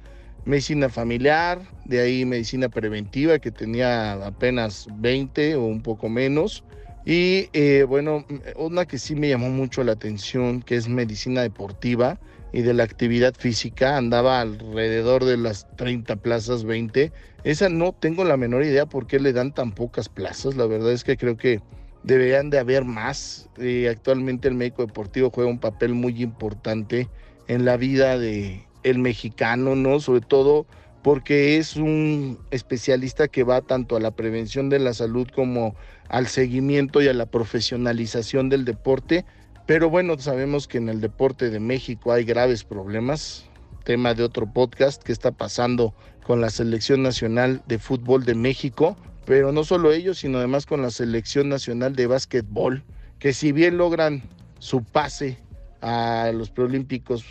medicina 0.46 0.90
familiar, 0.90 1.62
de 1.86 2.02
ahí 2.02 2.26
medicina 2.26 2.70
preventiva 2.70 3.40
que 3.40 3.52
tenía 3.52 4.14
apenas 4.26 4.88
20 4.98 5.56
o 5.56 5.66
un 5.66 5.82
poco 5.82 6.10
menos. 6.10 6.64
Y 7.06 7.50
eh, 7.54 7.86
bueno, 7.88 8.26
una 8.56 8.86
que 8.86 8.98
sí 8.98 9.16
me 9.16 9.30
llamó 9.30 9.50
mucho 9.50 9.84
la 9.84 9.94
atención, 9.94 10.62
que 10.62 10.76
es 10.76 10.88
medicina 10.88 11.42
deportiva 11.42 12.20
y 12.54 12.62
de 12.62 12.74
la 12.74 12.84
actividad 12.84 13.34
física, 13.34 13.98
andaba 13.98 14.40
alrededor 14.40 15.26
de 15.26 15.38
las 15.38 15.68
30 15.76 16.16
plazas, 16.18 16.64
20. 16.64 17.12
Esa 17.44 17.68
no 17.68 17.92
tengo 17.94 18.24
la 18.24 18.38
menor 18.38 18.64
idea 18.64 18.86
por 18.86 19.08
qué 19.08 19.20
le 19.20 19.34
dan 19.34 19.54
tan 19.54 19.74
pocas 19.74 20.08
plazas. 20.08 20.56
La 20.56 20.66
verdad 20.66 20.92
es 20.92 21.04
que 21.04 21.18
creo 21.18 21.36
que 21.36 21.62
deberían 22.04 22.50
de 22.50 22.60
haber 22.60 22.86
más. 22.86 23.50
Eh, 23.58 23.90
actualmente 23.90 24.48
el 24.48 24.54
médico 24.54 24.86
deportivo 24.86 25.30
juega 25.30 25.50
un 25.50 25.60
papel 25.60 25.94
muy 25.94 26.22
importante 26.22 27.10
en 27.48 27.66
la 27.66 27.76
vida 27.76 28.18
de, 28.18 28.66
el 28.84 29.00
mexicano, 29.00 29.76
¿no? 29.76 30.00
Sobre 30.00 30.22
todo 30.22 30.66
porque 31.04 31.58
es 31.58 31.76
un 31.76 32.40
especialista 32.50 33.28
que 33.28 33.44
va 33.44 33.62
tanto 33.62 33.98
a 33.98 34.00
la 34.00 34.12
prevención 34.12 34.70
de 34.70 34.80
la 34.80 34.94
salud 34.94 35.28
como 35.36 35.76
al 36.08 36.28
seguimiento 36.28 37.02
y 37.02 37.10
a 37.10 37.14
la 37.14 37.26
profesionalización 37.26 38.50
del 38.50 38.64
deporte. 38.64 39.26
Pero 39.66 39.90
bueno, 39.90 40.18
sabemos 40.18 40.68
que 40.68 40.78
en 40.78 40.90
el 40.90 41.02
deporte 41.02 41.50
de 41.50 41.60
México 41.60 42.14
hay 42.14 42.24
graves 42.24 42.64
problemas, 42.64 43.46
tema 43.84 44.14
de 44.14 44.24
otro 44.24 44.52
podcast 44.52 45.04
que 45.04 45.12
está 45.12 45.32
pasando 45.32 45.94
con 46.24 46.40
la 46.40 46.50
selección 46.50 47.04
nacional 47.04 47.62
de 47.68 47.80
fútbol 47.80 48.24
de 48.24 48.36
México, 48.36 48.96
pero 49.26 49.52
no 49.52 49.66
solo 49.66 49.92
ellos, 49.92 50.20
sino 50.20 50.38
además 50.38 50.66
con 50.66 50.82
la 50.82 50.90
selección 50.90 51.50
nacional 51.50 51.96
de 51.96 52.08
básquetbol, 52.08 52.84
que 53.20 53.34
si 53.34 53.52
bien 53.52 53.78
logran 53.78 54.24
su 54.60 54.84
pase 54.84 55.38
a 55.82 56.32
los 56.34 56.50
preolímpicos, 56.50 57.26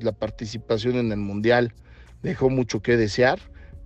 la 0.00 0.12
participación 0.12 0.96
en 0.96 1.12
el 1.12 1.18
mundial 1.18 1.72
dejó 2.22 2.50
mucho 2.50 2.80
que 2.80 2.96
desear. 2.96 3.38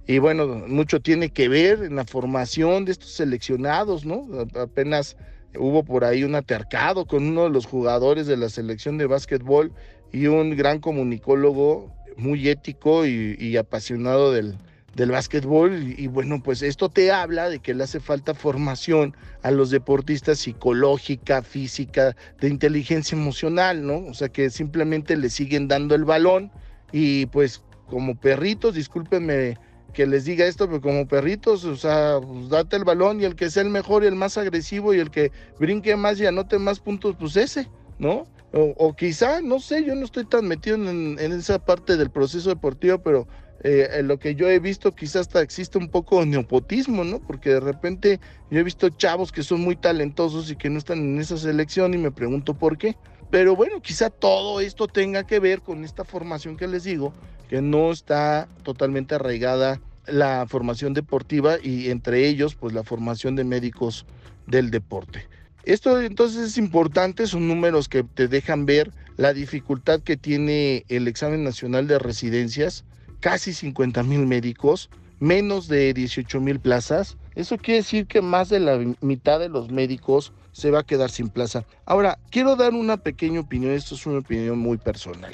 Y 0.06 0.18
bueno, 0.18 0.46
mucho 0.46 1.00
tiene 1.00 1.30
que 1.30 1.48
ver 1.48 1.84
en 1.84 1.96
la 1.96 2.04
formación 2.04 2.84
de 2.84 2.92
estos 2.92 3.12
seleccionados, 3.12 4.04
¿no? 4.04 4.26
Apenas 4.60 5.16
hubo 5.56 5.84
por 5.84 6.04
ahí 6.04 6.24
un 6.24 6.34
atercado 6.34 7.06
con 7.06 7.24
uno 7.24 7.44
de 7.44 7.50
los 7.50 7.66
jugadores 7.66 8.26
de 8.26 8.36
la 8.36 8.48
selección 8.48 8.98
de 8.98 9.06
básquetbol 9.06 9.72
y 10.12 10.26
un 10.26 10.56
gran 10.56 10.80
comunicólogo 10.80 11.92
muy 12.16 12.48
ético 12.48 13.06
y, 13.06 13.56
apasionado 13.56 14.32
del, 14.32 14.56
del 14.94 15.10
básquetbol 15.10 15.94
y, 15.98 16.06
bueno, 16.06 16.42
pues 16.42 16.62
esto 16.62 16.88
te 16.88 17.10
habla 17.12 17.48
de 17.48 17.60
que 17.60 17.74
le 17.74 17.84
hace 17.84 18.00
falta 18.00 18.34
formación 18.34 19.16
a 19.42 19.50
los 19.50 19.70
deportistas 19.70 20.40
psicológica, 20.40 21.42
física, 21.42 22.14
de 22.40 22.48
inteligencia 22.48 23.16
emocional, 23.16 23.86
¿no? 23.86 23.98
O 24.06 24.14
sea, 24.14 24.28
que 24.28 24.50
simplemente 24.50 25.16
le 25.16 25.30
siguen 25.30 25.68
dando 25.68 25.94
el 25.94 26.04
balón 26.04 26.50
y 26.92 27.26
pues 27.26 27.62
como 27.88 28.14
perritos, 28.14 28.74
discúlpenme 28.74 29.56
que 29.92 30.06
les 30.06 30.24
diga 30.24 30.46
esto, 30.46 30.66
pero 30.66 30.80
como 30.80 31.06
perritos, 31.06 31.64
o 31.64 31.76
sea, 31.76 32.18
pues 32.20 32.48
date 32.48 32.76
el 32.76 32.84
balón 32.84 33.20
y 33.20 33.24
el 33.24 33.36
que 33.36 33.50
sea 33.50 33.62
el 33.62 33.70
mejor 33.70 34.04
y 34.04 34.06
el 34.06 34.14
más 34.14 34.38
agresivo 34.38 34.94
y 34.94 34.98
el 34.98 35.10
que 35.10 35.30
brinque 35.58 35.96
más 35.96 36.18
y 36.18 36.26
anote 36.26 36.58
más 36.58 36.80
puntos, 36.80 37.16
pues 37.18 37.36
ese, 37.36 37.68
¿no? 37.98 38.26
O, 38.54 38.94
quizá, 38.94 39.40
no 39.40 39.60
sé, 39.60 39.82
yo 39.82 39.94
no 39.94 40.04
estoy 40.04 40.26
tan 40.26 40.46
metido 40.46 40.76
en, 40.76 41.18
esa 41.18 41.58
parte 41.58 41.96
del 41.96 42.10
proceso 42.10 42.50
deportivo, 42.50 42.98
pero 42.98 43.26
eh, 43.64 44.02
lo 44.02 44.18
que 44.18 44.34
yo 44.34 44.50
he 44.50 44.58
visto 44.58 44.94
quizá 44.94 45.20
hasta 45.20 45.40
existe 45.40 45.78
un 45.78 45.88
poco 45.88 46.20
de 46.20 46.26
neopotismo, 46.26 47.04
¿no? 47.04 47.20
Porque 47.20 47.50
de 47.50 47.60
repente 47.60 48.20
yo 48.50 48.58
he 48.58 48.62
visto 48.64 48.88
chavos 48.88 49.30
que 49.30 49.42
son 49.42 49.60
muy 49.60 49.76
talentosos 49.76 50.50
y 50.50 50.56
que 50.56 50.68
no 50.68 50.78
están 50.78 50.98
en 50.98 51.20
esa 51.20 51.36
selección 51.36 51.94
y 51.94 51.98
me 51.98 52.10
pregunto 52.10 52.54
por 52.54 52.76
qué. 52.76 52.96
Pero 53.30 53.54
bueno, 53.56 53.80
quizá 53.80 54.10
todo 54.10 54.60
esto 54.60 54.88
tenga 54.88 55.24
que 55.24 55.38
ver 55.38 55.62
con 55.62 55.84
esta 55.84 56.04
formación 56.04 56.56
que 56.56 56.66
les 56.66 56.84
digo, 56.84 57.14
que 57.48 57.62
no 57.62 57.92
está 57.92 58.48
totalmente 58.62 59.14
arraigada 59.14 59.80
la 60.06 60.44
formación 60.48 60.92
deportiva 60.92 61.56
y 61.62 61.90
entre 61.90 62.26
ellos 62.26 62.56
pues 62.56 62.72
la 62.74 62.82
formación 62.82 63.36
de 63.36 63.44
médicos 63.44 64.06
del 64.46 64.70
deporte. 64.70 65.26
Esto 65.64 66.00
entonces 66.00 66.42
es 66.42 66.58
importante, 66.58 67.28
son 67.28 67.46
números 67.46 67.88
que 67.88 68.02
te 68.02 68.26
dejan 68.26 68.66
ver 68.66 68.90
la 69.16 69.32
dificultad 69.32 70.00
que 70.00 70.16
tiene 70.16 70.84
el 70.88 71.06
examen 71.06 71.44
nacional 71.44 71.86
de 71.86 72.00
residencias, 72.00 72.84
casi 73.22 73.54
50 73.54 74.02
mil 74.02 74.26
médicos, 74.26 74.90
menos 75.20 75.68
de 75.68 75.94
18 75.94 76.40
mil 76.40 76.60
plazas. 76.60 77.16
Eso 77.36 77.56
quiere 77.56 77.78
decir 77.78 78.06
que 78.06 78.20
más 78.20 78.50
de 78.50 78.60
la 78.60 78.78
mitad 79.00 79.38
de 79.38 79.48
los 79.48 79.70
médicos 79.70 80.32
se 80.50 80.70
va 80.70 80.80
a 80.80 80.84
quedar 80.84 81.10
sin 81.10 81.30
plaza. 81.30 81.64
Ahora, 81.86 82.18
quiero 82.30 82.56
dar 82.56 82.74
una 82.74 82.98
pequeña 82.98 83.40
opinión, 83.40 83.72
esto 83.72 83.94
es 83.94 84.04
una 84.04 84.18
opinión 84.18 84.58
muy 84.58 84.76
personal. 84.76 85.32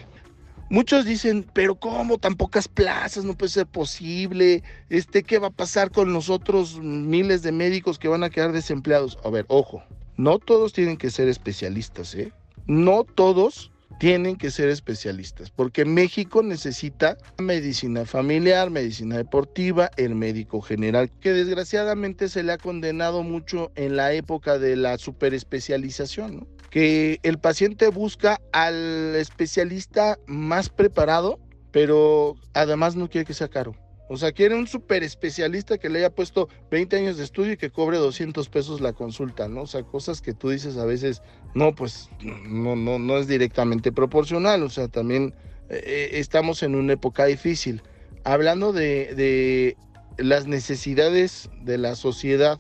Muchos 0.71 1.07
dicen, 1.07 1.47
pero 1.55 1.77
¿cómo 1.77 2.19
tan 2.19 2.37
pocas 2.37 2.69
plazas? 2.69 3.25
No 3.25 3.33
puede 3.33 3.51
ser 3.51 3.67
posible. 3.67 4.63
Este, 4.91 5.23
¿qué 5.23 5.39
va 5.39 5.47
a 5.47 5.51
pasar 5.51 5.91
con 5.91 6.13
los 6.13 6.29
otros 6.29 6.79
miles 6.79 7.41
de 7.41 7.53
médicos 7.53 7.99
que 7.99 8.09
van 8.09 8.23
a 8.23 8.29
quedar 8.29 8.53
desempleados? 8.53 9.19
A 9.25 9.31
ver, 9.31 9.47
ojo, 9.49 9.83
no 10.19 10.39
todos 10.39 10.75
tienen 10.75 10.99
que 10.99 11.11
ser 11.11 11.27
especialistas, 11.29 12.15
¿eh? 12.15 12.33
No 12.67 13.05
todos 13.05 13.71
tienen 13.99 14.37
que 14.37 14.51
ser 14.51 14.69
especialistas, 14.69 15.51
porque 15.51 15.85
México 15.85 16.43
necesita 16.43 17.17
medicina 17.39 18.05
familiar, 18.05 18.71
medicina 18.71 19.17
deportiva, 19.17 19.91
el 19.97 20.15
médico 20.15 20.61
general, 20.61 21.11
que 21.21 21.33
desgraciadamente 21.33 22.29
se 22.29 22.43
le 22.43 22.53
ha 22.53 22.59
condenado 22.59 23.23
mucho 23.23 23.73
en 23.75 23.97
la 23.97 24.13
época 24.13 24.59
de 24.59 24.77
la 24.77 24.99
superespecialización, 24.99 26.37
¿no? 26.37 26.47
que 26.71 27.19
el 27.23 27.39
paciente 27.39 27.89
busca 27.89 28.41
al 28.53 29.17
especialista 29.17 30.19
más 30.27 30.69
preparado, 30.69 31.41
pero 31.73 32.37
además 32.55 32.95
no 32.95 33.09
quiere 33.09 33.25
que 33.25 33.35
sea 33.35 33.49
caro. 33.49 33.75
O 34.09 34.17
sea, 34.17 34.33
quiere 34.33 34.55
un 34.55 34.67
super 34.67 35.03
especialista 35.03 35.77
que 35.77 35.91
le 35.91 35.99
haya 35.99 36.11
puesto 36.11 36.49
20 36.71 36.97
años 36.97 37.19
de 37.19 37.25
estudio 37.25 37.53
y 37.53 37.57
que 37.59 37.71
cobre 37.71 37.99
200 37.99 38.49
pesos 38.49 38.81
la 38.81 38.95
consulta, 38.95 39.49
¿no? 39.49 39.63
O 39.63 39.67
sea, 39.67 39.83
cosas 39.83 40.23
que 40.23 40.33
tú 40.33 40.49
dices 40.49 40.79
a 40.79 40.87
veces, 40.87 41.23
no, 41.55 41.75
pues 41.75 42.09
no, 42.23 42.75
no, 42.75 42.99
no 42.99 43.19
es 43.19 43.29
directamente 43.29 43.93
proporcional. 43.93 44.63
O 44.63 44.71
sea, 44.71 44.89
también 44.89 45.35
eh, 45.69 45.83
eh, 45.85 46.11
estamos 46.15 46.63
en 46.63 46.75
una 46.75 46.95
época 46.95 47.27
difícil. 47.27 47.83
Hablando 48.25 48.73
de, 48.73 49.15
de 49.15 49.77
las 50.17 50.47
necesidades 50.47 51.51
de 51.61 51.77
la 51.77 51.95
sociedad, 51.95 52.59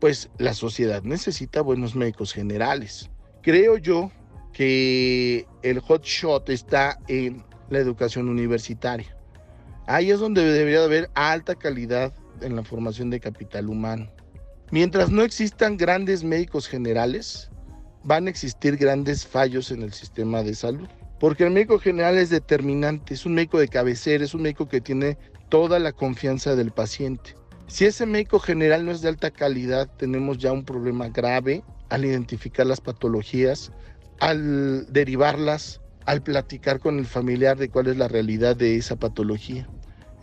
pues 0.00 0.30
la 0.38 0.52
sociedad 0.52 1.02
necesita 1.04 1.60
buenos 1.60 1.94
médicos 1.94 2.32
generales. 2.32 3.08
Creo 3.42 3.78
yo 3.78 4.10
que 4.52 5.46
el 5.62 5.78
hot 5.78 6.02
shot 6.02 6.48
está 6.50 6.98
en 7.06 7.44
la 7.70 7.78
educación 7.78 8.28
universitaria 8.28 9.17
Ahí 9.88 10.10
es 10.10 10.20
donde 10.20 10.44
debería 10.44 10.84
haber 10.84 11.08
alta 11.14 11.54
calidad 11.54 12.12
en 12.42 12.54
la 12.54 12.62
formación 12.62 13.08
de 13.08 13.20
capital 13.20 13.70
humano. 13.70 14.10
Mientras 14.70 15.10
no 15.10 15.22
existan 15.22 15.78
grandes 15.78 16.22
médicos 16.22 16.68
generales, 16.68 17.50
van 18.04 18.26
a 18.26 18.30
existir 18.30 18.76
grandes 18.76 19.26
fallos 19.26 19.70
en 19.70 19.82
el 19.82 19.94
sistema 19.94 20.42
de 20.42 20.54
salud. 20.54 20.86
Porque 21.18 21.44
el 21.44 21.52
médico 21.52 21.78
general 21.78 22.18
es 22.18 22.28
determinante, 22.28 23.14
es 23.14 23.24
un 23.24 23.32
médico 23.32 23.58
de 23.58 23.68
cabecera, 23.68 24.22
es 24.22 24.34
un 24.34 24.42
médico 24.42 24.68
que 24.68 24.82
tiene 24.82 25.16
toda 25.48 25.78
la 25.78 25.92
confianza 25.92 26.54
del 26.54 26.70
paciente. 26.70 27.34
Si 27.66 27.86
ese 27.86 28.04
médico 28.04 28.40
general 28.40 28.84
no 28.84 28.92
es 28.92 29.00
de 29.00 29.08
alta 29.08 29.30
calidad, 29.30 29.88
tenemos 29.96 30.36
ya 30.36 30.52
un 30.52 30.66
problema 30.66 31.08
grave 31.08 31.64
al 31.88 32.04
identificar 32.04 32.66
las 32.66 32.82
patologías, 32.82 33.72
al 34.20 34.92
derivarlas, 34.92 35.80
al 36.04 36.22
platicar 36.22 36.78
con 36.78 36.98
el 36.98 37.06
familiar 37.06 37.56
de 37.56 37.70
cuál 37.70 37.86
es 37.86 37.96
la 37.96 38.08
realidad 38.08 38.54
de 38.54 38.76
esa 38.76 38.96
patología. 38.96 39.66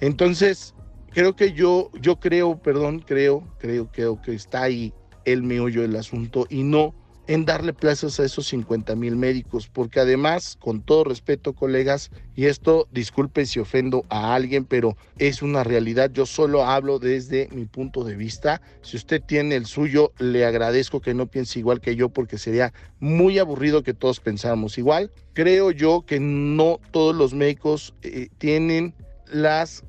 Entonces, 0.02 0.74
creo 1.12 1.36
que 1.36 1.54
yo, 1.54 1.90
yo 2.02 2.18
creo, 2.18 2.58
perdón, 2.58 3.00
creo, 3.00 3.48
creo, 3.58 3.90
creo 3.92 4.22
que 4.22 4.34
está 4.34 4.64
ahí 4.64 4.94
el 5.24 5.44
meollo 5.44 5.82
del 5.82 5.96
asunto 5.96 6.46
y 6.50 6.64
no 6.64 6.94
en 7.28 7.46
darle 7.46 7.74
plazas 7.74 8.20
a 8.20 8.26
esos 8.26 8.48
50 8.48 8.96
mil 8.96 9.16
médicos, 9.16 9.68
porque 9.68 10.00
además, 10.00 10.58
con 10.60 10.82
todo 10.82 11.06
respeto, 11.06 11.54
colegas, 11.54 12.12
y 12.36 12.46
esto 12.46 12.88
disculpe 12.92 13.46
si 13.46 13.60
ofendo 13.60 14.06
a 14.10 14.36
alguien, 14.36 14.66
pero 14.66 14.96
es 15.18 15.42
una 15.42 15.64
realidad, 15.64 16.12
yo 16.12 16.26
solo 16.26 16.66
hablo 16.66 17.00
desde 17.00 17.50
mi 17.52 17.66
punto 17.66 18.04
de 18.04 18.16
vista. 18.16 18.62
Si 18.82 18.98
usted 18.98 19.22
tiene 19.26 19.56
el 19.56 19.66
suyo, 19.66 20.12
le 20.20 20.46
agradezco 20.46 21.02
que 21.02 21.14
no 21.14 21.28
piense 21.28 21.60
igual 21.60 21.82
que 21.82 21.96
yo, 21.96 22.10
porque 22.10 22.38
sería 22.38 22.74
muy 23.00 23.40
aburrido 23.40 23.84
que 23.84 23.94
todos 23.94 24.20
pensáramos 24.20 24.78
igual. 24.78 25.12
Creo 25.34 25.72
yo 25.72 26.04
que 26.06 26.20
no 26.20 26.80
todos 26.92 27.16
los 27.16 27.34
médicos 27.34 27.96
eh, 28.04 28.28
tienen 28.38 28.94
las 29.28 29.84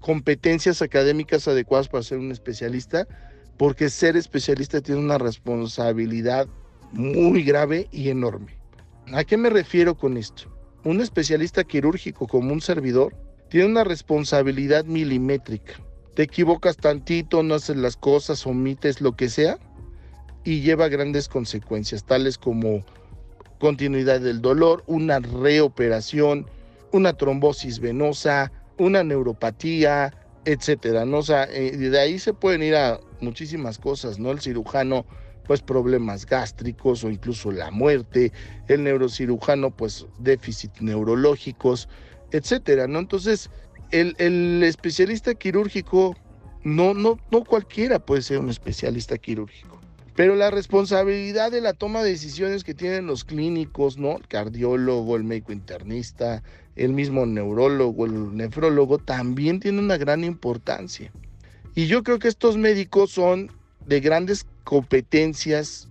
competencias 0.00 0.82
académicas 0.82 1.46
adecuadas 1.48 1.88
para 1.88 2.02
ser 2.02 2.18
un 2.18 2.32
especialista, 2.32 3.06
porque 3.56 3.88
ser 3.88 4.16
especialista 4.16 4.80
tiene 4.80 5.00
una 5.00 5.18
responsabilidad 5.18 6.48
muy 6.92 7.42
grave 7.44 7.88
y 7.92 8.08
enorme. 8.08 8.56
¿A 9.12 9.24
qué 9.24 9.36
me 9.36 9.50
refiero 9.50 9.96
con 9.96 10.16
esto? 10.16 10.44
Un 10.84 11.00
especialista 11.00 11.64
quirúrgico 11.64 12.26
como 12.26 12.52
un 12.52 12.60
servidor 12.60 13.14
tiene 13.48 13.66
una 13.66 13.84
responsabilidad 13.84 14.84
milimétrica. 14.84 15.74
Te 16.14 16.24
equivocas 16.24 16.76
tantito, 16.76 17.42
no 17.42 17.54
haces 17.54 17.76
las 17.76 17.96
cosas, 17.96 18.46
omites 18.46 19.00
lo 19.00 19.16
que 19.16 19.28
sea 19.28 19.58
y 20.44 20.60
lleva 20.60 20.88
grandes 20.88 21.28
consecuencias, 21.28 22.04
tales 22.04 22.36
como 22.36 22.84
continuidad 23.58 24.20
del 24.20 24.42
dolor, 24.42 24.82
una 24.86 25.20
reoperación, 25.20 26.46
una 26.92 27.14
trombosis 27.14 27.80
venosa, 27.80 28.52
una 28.78 29.02
neuropatía, 29.02 30.14
etcétera, 30.44 31.04
¿no? 31.04 31.20
Eh, 31.50 31.76
de 31.76 31.98
ahí 32.00 32.18
se 32.18 32.34
pueden 32.34 32.62
ir 32.62 32.76
a 32.76 33.00
muchísimas 33.20 33.78
cosas, 33.78 34.18
¿no? 34.18 34.30
El 34.30 34.40
cirujano, 34.40 35.06
pues 35.46 35.62
problemas 35.62 36.26
gástricos 36.26 37.04
o 37.04 37.10
incluso 37.10 37.50
la 37.50 37.70
muerte, 37.70 38.32
el 38.68 38.84
neurocirujano, 38.84 39.70
pues 39.70 40.06
déficit 40.18 40.72
neurológicos, 40.80 41.88
etcétera, 42.32 42.86
¿no? 42.86 42.98
Entonces, 42.98 43.50
el, 43.90 44.14
el 44.18 44.62
especialista 44.62 45.34
quirúrgico, 45.34 46.16
no, 46.64 46.94
no, 46.94 47.18
no 47.30 47.44
cualquiera 47.44 47.98
puede 47.98 48.22
ser 48.22 48.38
un 48.38 48.50
especialista 48.50 49.18
quirúrgico. 49.18 49.80
Pero 50.14 50.36
la 50.36 50.50
responsabilidad 50.50 51.50
de 51.50 51.62
la 51.62 51.72
toma 51.72 52.02
de 52.02 52.10
decisiones 52.10 52.64
que 52.64 52.74
tienen 52.74 53.06
los 53.06 53.24
clínicos, 53.24 53.96
¿no? 53.96 54.16
El 54.18 54.28
cardiólogo, 54.28 55.16
el 55.16 55.24
médico 55.24 55.52
internista, 55.52 56.42
el 56.76 56.92
mismo 56.92 57.26
neurólogo, 57.26 58.06
el 58.06 58.36
nefrólogo, 58.36 58.98
también 58.98 59.60
tiene 59.60 59.78
una 59.78 59.96
gran 59.96 60.24
importancia. 60.24 61.12
Y 61.74 61.86
yo 61.86 62.02
creo 62.02 62.18
que 62.18 62.28
estos 62.28 62.56
médicos 62.56 63.10
son 63.10 63.50
de 63.86 64.00
grandes 64.00 64.46
competencias 64.64 65.88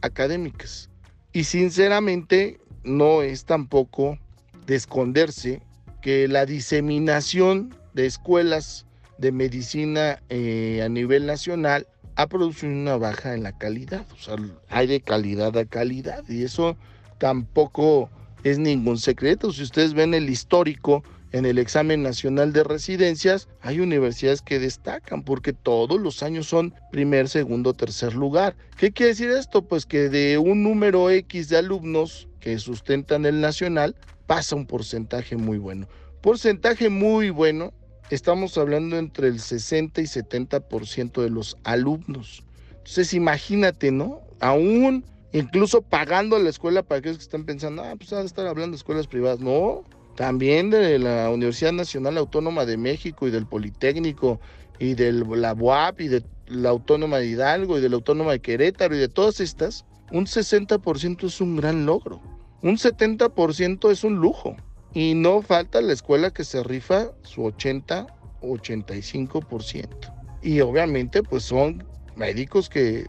académicas. 0.00 0.90
Y 1.32 1.44
sinceramente 1.44 2.60
no 2.84 3.22
es 3.22 3.44
tampoco 3.44 4.18
de 4.66 4.76
esconderse 4.76 5.62
que 6.02 6.28
la 6.28 6.46
diseminación 6.46 7.74
de 7.94 8.06
escuelas 8.06 8.86
de 9.18 9.32
medicina 9.32 10.22
eh, 10.28 10.82
a 10.84 10.88
nivel 10.88 11.26
nacional 11.26 11.86
ha 12.16 12.26
producido 12.26 12.72
una 12.72 12.96
baja 12.96 13.34
en 13.34 13.42
la 13.42 13.56
calidad. 13.56 14.06
O 14.12 14.16
sea, 14.16 14.36
hay 14.68 14.86
de 14.86 15.00
calidad 15.00 15.56
a 15.56 15.64
calidad 15.64 16.24
y 16.28 16.44
eso 16.44 16.76
tampoco 17.18 18.10
es 18.50 18.58
ningún 18.58 18.98
secreto. 18.98 19.52
Si 19.52 19.62
ustedes 19.62 19.94
ven 19.94 20.14
el 20.14 20.28
histórico 20.28 21.02
en 21.32 21.44
el 21.44 21.58
examen 21.58 22.02
nacional 22.02 22.52
de 22.52 22.64
residencias, 22.64 23.48
hay 23.60 23.80
universidades 23.80 24.42
que 24.42 24.58
destacan 24.58 25.22
porque 25.22 25.52
todos 25.52 26.00
los 26.00 26.22
años 26.22 26.46
son 26.46 26.74
primer, 26.90 27.28
segundo, 27.28 27.74
tercer 27.74 28.14
lugar. 28.14 28.56
¿Qué 28.76 28.92
quiere 28.92 29.10
decir 29.10 29.30
esto? 29.30 29.62
Pues 29.62 29.84
que 29.86 30.08
de 30.08 30.38
un 30.38 30.62
número 30.62 31.10
X 31.10 31.48
de 31.48 31.58
alumnos 31.58 32.28
que 32.40 32.58
sustentan 32.58 33.26
el 33.26 33.40
nacional, 33.40 33.96
pasa 34.26 34.56
un 34.56 34.66
porcentaje 34.66 35.36
muy 35.36 35.58
bueno. 35.58 35.88
Porcentaje 36.20 36.88
muy 36.88 37.30
bueno, 37.30 37.72
estamos 38.10 38.56
hablando 38.58 38.96
entre 38.96 39.28
el 39.28 39.40
60 39.40 40.00
y 40.00 40.04
70% 40.04 41.22
de 41.22 41.30
los 41.30 41.56
alumnos. 41.64 42.42
Entonces 42.70 43.12
imagínate, 43.12 43.90
¿no? 43.90 44.20
Aún 44.40 45.04
incluso 45.32 45.82
pagando 45.82 46.38
la 46.38 46.50
escuela 46.50 46.82
para 46.82 47.00
aquellos 47.00 47.18
que 47.18 47.24
están 47.24 47.44
pensando, 47.44 47.82
ah, 47.82 47.94
pues 47.96 48.12
a 48.12 48.22
estar 48.22 48.46
hablando 48.46 48.72
de 48.72 48.78
escuelas 48.78 49.06
privadas. 49.06 49.40
No, 49.40 49.84
también 50.16 50.70
de 50.70 50.98
la 50.98 51.30
Universidad 51.30 51.72
Nacional 51.72 52.18
Autónoma 52.18 52.64
de 52.64 52.76
México 52.76 53.28
y 53.28 53.30
del 53.30 53.46
Politécnico 53.46 54.40
y 54.78 54.94
de 54.94 55.12
la 55.12 55.54
UAP 55.54 56.00
y 56.00 56.08
de 56.08 56.24
la 56.46 56.70
Autónoma 56.70 57.18
de 57.18 57.26
Hidalgo 57.26 57.78
y 57.78 57.80
de 57.80 57.88
la 57.88 57.96
Autónoma 57.96 58.32
de 58.32 58.40
Querétaro 58.40 58.96
y 58.96 58.98
de 58.98 59.08
todas 59.08 59.40
estas, 59.40 59.84
un 60.10 60.26
60% 60.26 61.24
es 61.24 61.40
un 61.40 61.56
gran 61.56 61.86
logro. 61.86 62.20
Un 62.62 62.76
70% 62.76 63.90
es 63.90 64.02
un 64.04 64.16
lujo. 64.16 64.56
Y 64.94 65.14
no 65.14 65.42
falta 65.42 65.80
la 65.80 65.92
escuela 65.92 66.32
que 66.32 66.44
se 66.44 66.64
rifa 66.64 67.12
su 67.22 67.44
80, 67.44 68.06
85%. 68.40 70.14
Y 70.42 70.60
obviamente 70.60 71.22
pues 71.22 71.44
son 71.44 71.84
médicos 72.16 72.68
que 72.68 73.06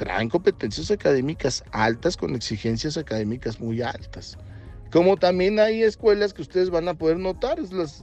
traen 0.00 0.30
competencias 0.30 0.90
académicas 0.90 1.62
altas 1.72 2.16
con 2.16 2.34
exigencias 2.34 2.96
académicas 2.96 3.60
muy 3.60 3.82
altas. 3.82 4.38
Como 4.90 5.18
también 5.18 5.60
hay 5.60 5.82
escuelas 5.82 6.32
que 6.32 6.40
ustedes 6.40 6.70
van 6.70 6.88
a 6.88 6.94
poder 6.94 7.18
notar, 7.18 7.58
las, 7.58 8.02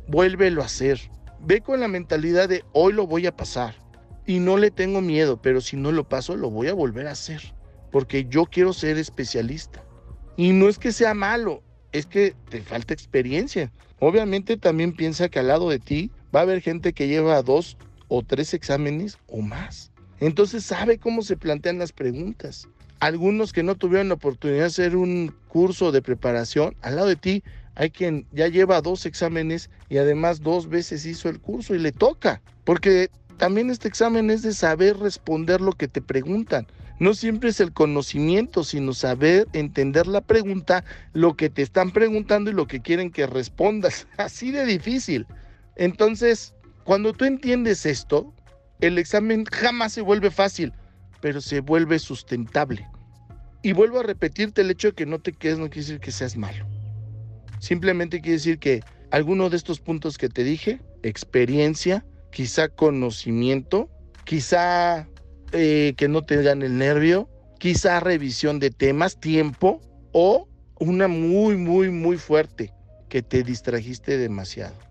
Vuélvelo 0.07 0.61
a 0.61 0.65
hacer. 0.65 1.11
Ve 1.41 1.59
con 1.59 1.81
la 1.81 1.89
mentalidad 1.89 2.47
de 2.47 2.63
hoy 2.71 2.93
lo 2.93 3.05
voy 3.05 3.27
a 3.27 3.35
pasar 3.35 3.75
y 4.25 4.39
no 4.39 4.55
le 4.55 4.71
tengo 4.71 5.01
miedo, 5.01 5.41
pero 5.41 5.59
si 5.59 5.75
no 5.75 5.91
lo 5.91 6.07
paso 6.07 6.37
lo 6.37 6.49
voy 6.49 6.67
a 6.69 6.73
volver 6.73 7.07
a 7.07 7.11
hacer, 7.11 7.53
porque 7.91 8.25
yo 8.29 8.45
quiero 8.45 8.71
ser 8.71 8.97
especialista. 8.97 9.83
Y 10.37 10.53
no 10.53 10.69
es 10.69 10.79
que 10.79 10.93
sea 10.93 11.13
malo, 11.13 11.63
es 11.91 12.05
que 12.05 12.35
te 12.49 12.61
falta 12.61 12.93
experiencia. 12.93 13.71
Obviamente 13.99 14.57
también 14.57 14.93
piensa 14.93 15.29
que 15.29 15.39
al 15.39 15.47
lado 15.47 15.69
de 15.69 15.79
ti 15.79 16.11
va 16.35 16.41
a 16.41 16.43
haber 16.43 16.61
gente 16.61 16.93
que 16.93 17.07
lleva 17.07 17.41
dos 17.41 17.77
o 18.07 18.23
tres 18.23 18.53
exámenes 18.53 19.17
o 19.27 19.41
más. 19.41 19.91
Entonces 20.19 20.63
sabe 20.63 20.97
cómo 20.97 21.21
se 21.21 21.37
plantean 21.37 21.79
las 21.79 21.91
preguntas. 21.91 22.67
Algunos 22.99 23.53
que 23.53 23.63
no 23.63 23.75
tuvieron 23.75 24.09
la 24.09 24.15
oportunidad 24.15 24.61
de 24.61 24.65
hacer 24.65 24.95
un 24.95 25.33
curso 25.47 25.91
de 25.91 26.01
preparación, 26.01 26.75
al 26.81 26.95
lado 26.95 27.07
de 27.07 27.15
ti 27.15 27.43
hay 27.75 27.91
quien 27.91 28.25
ya 28.31 28.47
lleva 28.47 28.81
dos 28.81 29.05
exámenes 29.05 29.69
y 29.87 29.97
además 29.97 30.41
dos 30.41 30.67
veces 30.67 31.05
hizo 31.05 31.29
el 31.29 31.39
curso 31.39 31.75
y 31.75 31.79
le 31.79 31.91
toca, 31.91 32.41
porque 32.63 33.11
también 33.37 33.69
este 33.69 33.87
examen 33.87 34.31
es 34.31 34.41
de 34.41 34.53
saber 34.53 34.97
responder 34.97 35.61
lo 35.61 35.73
que 35.73 35.87
te 35.87 36.01
preguntan. 36.01 36.65
No 36.99 37.13
siempre 37.13 37.49
es 37.49 37.59
el 37.59 37.73
conocimiento, 37.73 38.63
sino 38.63 38.93
saber 38.93 39.47
entender 39.53 40.07
la 40.07 40.21
pregunta, 40.21 40.83
lo 41.13 41.35
que 41.35 41.49
te 41.49 41.61
están 41.61 41.91
preguntando 41.91 42.49
y 42.49 42.53
lo 42.53 42.65
que 42.67 42.81
quieren 42.81 43.11
que 43.11 43.27
respondas. 43.27 44.07
Así 44.17 44.51
de 44.51 44.65
difícil. 44.65 45.27
Entonces, 45.75 46.55
cuando 46.83 47.13
tú 47.13 47.25
entiendes 47.25 47.85
esto, 47.85 48.33
el 48.81 48.97
examen 48.97 49.45
jamás 49.45 49.93
se 49.93 50.01
vuelve 50.01 50.31
fácil, 50.31 50.73
pero 51.21 51.41
se 51.41 51.59
vuelve 51.59 51.99
sustentable. 51.99 52.87
Y 53.61 53.73
vuelvo 53.73 53.99
a 53.99 54.03
repetirte 54.03 54.61
el 54.61 54.71
hecho 54.71 54.89
de 54.89 54.93
que 54.93 55.05
no 55.05 55.19
te 55.19 55.33
quedes, 55.33 55.59
no 55.59 55.65
quiere 55.65 55.81
decir 55.81 55.99
que 55.99 56.11
seas 56.11 56.35
malo. 56.35 56.65
Simplemente 57.59 58.21
quiere 58.21 58.37
decir 58.37 58.59
que 58.59 58.81
alguno 59.11 59.49
de 59.49 59.57
estos 59.57 59.79
puntos 59.79 60.17
que 60.17 60.29
te 60.29 60.43
dije, 60.43 60.79
experiencia, 61.03 62.05
quizá 62.31 62.69
conocimiento, 62.69 63.89
quizá 64.25 65.07
eh, 65.51 65.93
que 65.97 66.07
no 66.07 66.23
te 66.23 66.41
dan 66.43 66.61
el 66.61 66.77
nervio, 66.77 67.29
quizá 67.59 67.99
revisión 67.99 68.59
de 68.59 68.69
temas, 68.69 69.19
tiempo 69.19 69.81
o 70.11 70.47
una 70.79 71.07
muy, 71.07 71.57
muy, 71.57 71.89
muy 71.89 72.17
fuerte 72.17 72.73
que 73.09 73.21
te 73.21 73.43
distrajiste 73.43 74.17
demasiado 74.17 74.87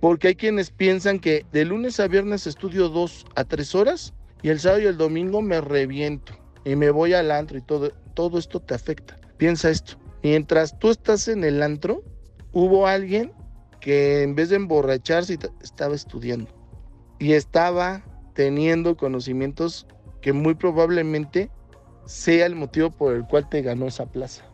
porque 0.00 0.28
hay 0.28 0.34
quienes 0.36 0.70
piensan 0.70 1.18
que 1.18 1.44
de 1.52 1.64
lunes 1.64 2.00
a 2.00 2.08
viernes 2.08 2.46
estudio 2.46 2.88
dos 2.88 3.24
a 3.34 3.44
tres 3.44 3.74
horas 3.74 4.14
y 4.42 4.50
el 4.50 4.60
sábado 4.60 4.82
y 4.82 4.86
el 4.86 4.96
domingo 4.96 5.42
me 5.42 5.60
reviento 5.60 6.32
y 6.64 6.76
me 6.76 6.90
voy 6.90 7.14
al 7.14 7.30
antro 7.30 7.58
y 7.58 7.62
todo, 7.62 7.90
todo 8.14 8.38
esto 8.38 8.60
te 8.60 8.74
afecta. 8.74 9.16
Piensa 9.36 9.70
esto, 9.70 9.96
mientras 10.22 10.78
tú 10.78 10.90
estás 10.90 11.28
en 11.28 11.44
el 11.44 11.62
antro, 11.62 12.02
hubo 12.52 12.86
alguien 12.86 13.32
que 13.80 14.22
en 14.22 14.34
vez 14.34 14.50
de 14.50 14.56
emborracharse 14.56 15.38
estaba 15.62 15.94
estudiando 15.94 16.50
y 17.18 17.32
estaba 17.32 18.02
teniendo 18.36 18.96
conocimientos 18.96 19.86
que 20.20 20.32
muy 20.32 20.54
probablemente 20.54 21.50
sea 22.04 22.46
el 22.46 22.54
motivo 22.54 22.90
por 22.90 23.16
el 23.16 23.24
cual 23.26 23.48
te 23.48 23.62
ganó 23.62 23.86
esa 23.86 24.06
plaza. 24.06 24.44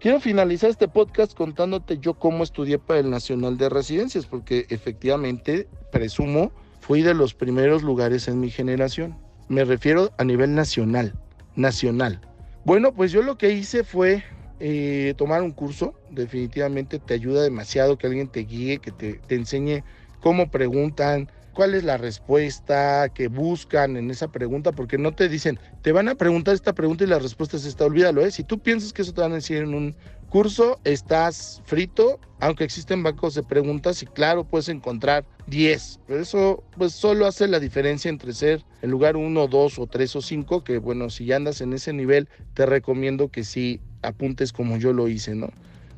Quiero 0.00 0.20
finalizar 0.20 0.70
este 0.70 0.88
podcast 0.88 1.34
contándote 1.34 1.98
yo 1.98 2.14
cómo 2.14 2.42
estudié 2.42 2.78
para 2.78 3.00
el 3.00 3.10
Nacional 3.10 3.58
de 3.58 3.68
Residencias, 3.68 4.26
porque 4.26 4.66
efectivamente, 4.70 5.68
presumo, 5.92 6.50
fui 6.80 7.02
de 7.02 7.14
los 7.14 7.34
primeros 7.34 7.82
lugares 7.82 8.26
en 8.26 8.40
mi 8.40 8.50
generación. 8.50 9.16
Me 9.48 9.64
refiero 9.64 10.12
a 10.18 10.24
nivel 10.24 10.54
nacional, 10.54 11.14
nacional. 11.56 12.20
Bueno, 12.64 12.92
pues 12.94 13.12
yo 13.12 13.22
lo 13.22 13.36
que 13.36 13.52
hice 13.52 13.84
fue 13.84 14.24
eh, 14.60 15.14
tomar 15.16 15.42
un 15.42 15.52
curso, 15.52 15.94
definitivamente 16.10 16.98
te 16.98 17.14
ayuda 17.14 17.42
demasiado 17.42 17.98
que 17.98 18.06
alguien 18.06 18.28
te 18.28 18.40
guíe, 18.40 18.78
que 18.78 18.92
te, 18.92 19.14
te 19.14 19.34
enseñe 19.34 19.82
cómo 20.20 20.50
preguntan, 20.50 21.30
cuál 21.56 21.74
es 21.74 21.84
la 21.84 21.96
respuesta 21.96 23.08
que 23.08 23.28
buscan 23.28 23.96
en 23.96 24.10
esa 24.10 24.28
pregunta, 24.28 24.72
porque 24.72 24.98
no 24.98 25.12
te 25.12 25.30
dicen, 25.30 25.58
te 25.80 25.90
van 25.90 26.06
a 26.08 26.14
preguntar 26.14 26.54
esta 26.54 26.74
pregunta 26.74 27.04
y 27.04 27.06
la 27.06 27.18
respuesta 27.18 27.56
es 27.56 27.64
esta, 27.64 27.86
olvídalo, 27.86 28.20
¿eh? 28.20 28.30
Si 28.30 28.44
tú 28.44 28.58
piensas 28.58 28.92
que 28.92 29.00
eso 29.00 29.14
te 29.14 29.22
van 29.22 29.32
a 29.32 29.36
decir 29.36 29.56
en 29.56 29.72
un 29.72 29.96
curso, 30.28 30.78
estás 30.84 31.62
frito, 31.64 32.20
aunque 32.40 32.64
existen 32.64 33.02
bancos 33.02 33.34
de 33.34 33.42
preguntas 33.42 34.02
y 34.02 34.06
claro, 34.06 34.44
puedes 34.44 34.68
encontrar 34.68 35.24
10, 35.46 36.00
pero 36.06 36.20
eso 36.20 36.62
pues 36.76 36.92
solo 36.92 37.26
hace 37.26 37.48
la 37.48 37.58
diferencia 37.58 38.10
entre 38.10 38.34
ser 38.34 38.62
en 38.82 38.90
lugar 38.90 39.16
1, 39.16 39.46
2 39.46 39.78
o 39.78 39.86
3 39.86 40.16
o 40.16 40.20
5, 40.20 40.62
que 40.62 40.76
bueno, 40.76 41.08
si 41.08 41.24
ya 41.24 41.36
andas 41.36 41.62
en 41.62 41.72
ese 41.72 41.94
nivel, 41.94 42.28
te 42.52 42.66
recomiendo 42.66 43.28
que 43.28 43.44
sí 43.44 43.80
apuntes 44.02 44.52
como 44.52 44.76
yo 44.76 44.92
lo 44.92 45.08
hice, 45.08 45.34
¿no? 45.34 45.48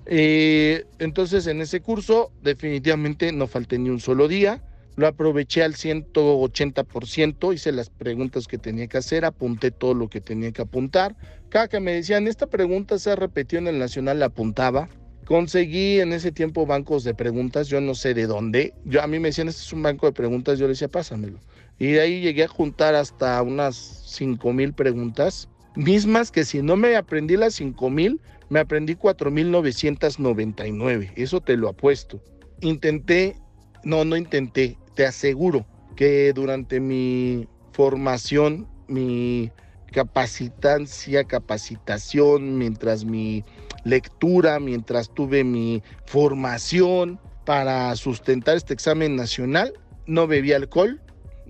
Eh, 0.06 0.86
entonces 1.00 1.48
en 1.48 1.60
ese 1.60 1.80
curso 1.80 2.30
definitivamente 2.42 3.32
no 3.32 3.48
falté 3.48 3.76
ni 3.78 3.90
un 3.90 4.00
solo 4.00 4.28
día, 4.28 4.62
lo 4.98 5.06
aproveché 5.06 5.62
al 5.62 5.74
180%, 5.74 7.54
hice 7.54 7.70
las 7.70 7.88
preguntas 7.88 8.48
que 8.48 8.58
tenía 8.58 8.88
que 8.88 8.98
hacer, 8.98 9.24
apunté 9.24 9.70
todo 9.70 9.94
lo 9.94 10.08
que 10.08 10.20
tenía 10.20 10.50
que 10.50 10.62
apuntar. 10.62 11.14
Cada 11.50 11.68
que 11.68 11.78
me 11.78 11.92
decían, 11.92 12.26
esta 12.26 12.48
pregunta 12.48 12.98
se 12.98 13.12
ha 13.12 13.16
repetido 13.16 13.62
en 13.62 13.68
el 13.68 13.78
Nacional, 13.78 14.18
la 14.18 14.26
apuntaba. 14.26 14.88
Conseguí 15.24 16.00
en 16.00 16.12
ese 16.12 16.32
tiempo 16.32 16.66
bancos 16.66 17.04
de 17.04 17.14
preguntas, 17.14 17.68
yo 17.68 17.80
no 17.80 17.94
sé 17.94 18.12
de 18.12 18.26
dónde. 18.26 18.74
Yo, 18.87 19.00
a 19.00 19.06
mí 19.06 19.20
me 19.20 19.28
decían, 19.28 19.46
este 19.46 19.62
es 19.62 19.72
un 19.72 19.84
banco 19.84 20.06
de 20.06 20.12
preguntas, 20.12 20.58
yo 20.58 20.66
le 20.66 20.70
decía, 20.70 20.88
pásamelo. 20.88 21.38
Y 21.78 21.92
de 21.92 22.00
ahí 22.00 22.20
llegué 22.20 22.42
a 22.42 22.48
juntar 22.48 22.96
hasta 22.96 23.40
unas 23.42 23.76
5 23.76 24.52
mil 24.52 24.72
preguntas, 24.72 25.48
mismas 25.76 26.32
que 26.32 26.44
si 26.44 26.61
no 26.61 26.74
me 26.74 26.96
aprendí 26.96 27.37
las 27.37 27.54
5 27.54 27.88
mil, 27.88 28.20
me 28.48 28.58
aprendí 28.58 28.96
4.999, 28.96 31.12
eso 31.14 31.40
te 31.40 31.56
lo 31.56 31.68
apuesto. 31.68 32.20
Intenté, 32.62 33.37
no, 33.84 34.04
no 34.04 34.16
intenté, 34.16 34.76
te 34.98 35.06
aseguro 35.06 35.64
que 35.94 36.32
durante 36.32 36.80
mi 36.80 37.46
formación, 37.70 38.66
mi 38.88 39.52
capacitancia, 39.92 41.22
capacitación, 41.22 42.58
mientras 42.58 43.04
mi 43.04 43.44
lectura, 43.84 44.58
mientras 44.58 45.14
tuve 45.14 45.44
mi 45.44 45.84
formación 46.04 47.20
para 47.44 47.94
sustentar 47.94 48.56
este 48.56 48.74
examen 48.74 49.14
nacional, 49.14 49.72
no 50.08 50.26
bebí 50.26 50.52
alcohol, 50.52 51.00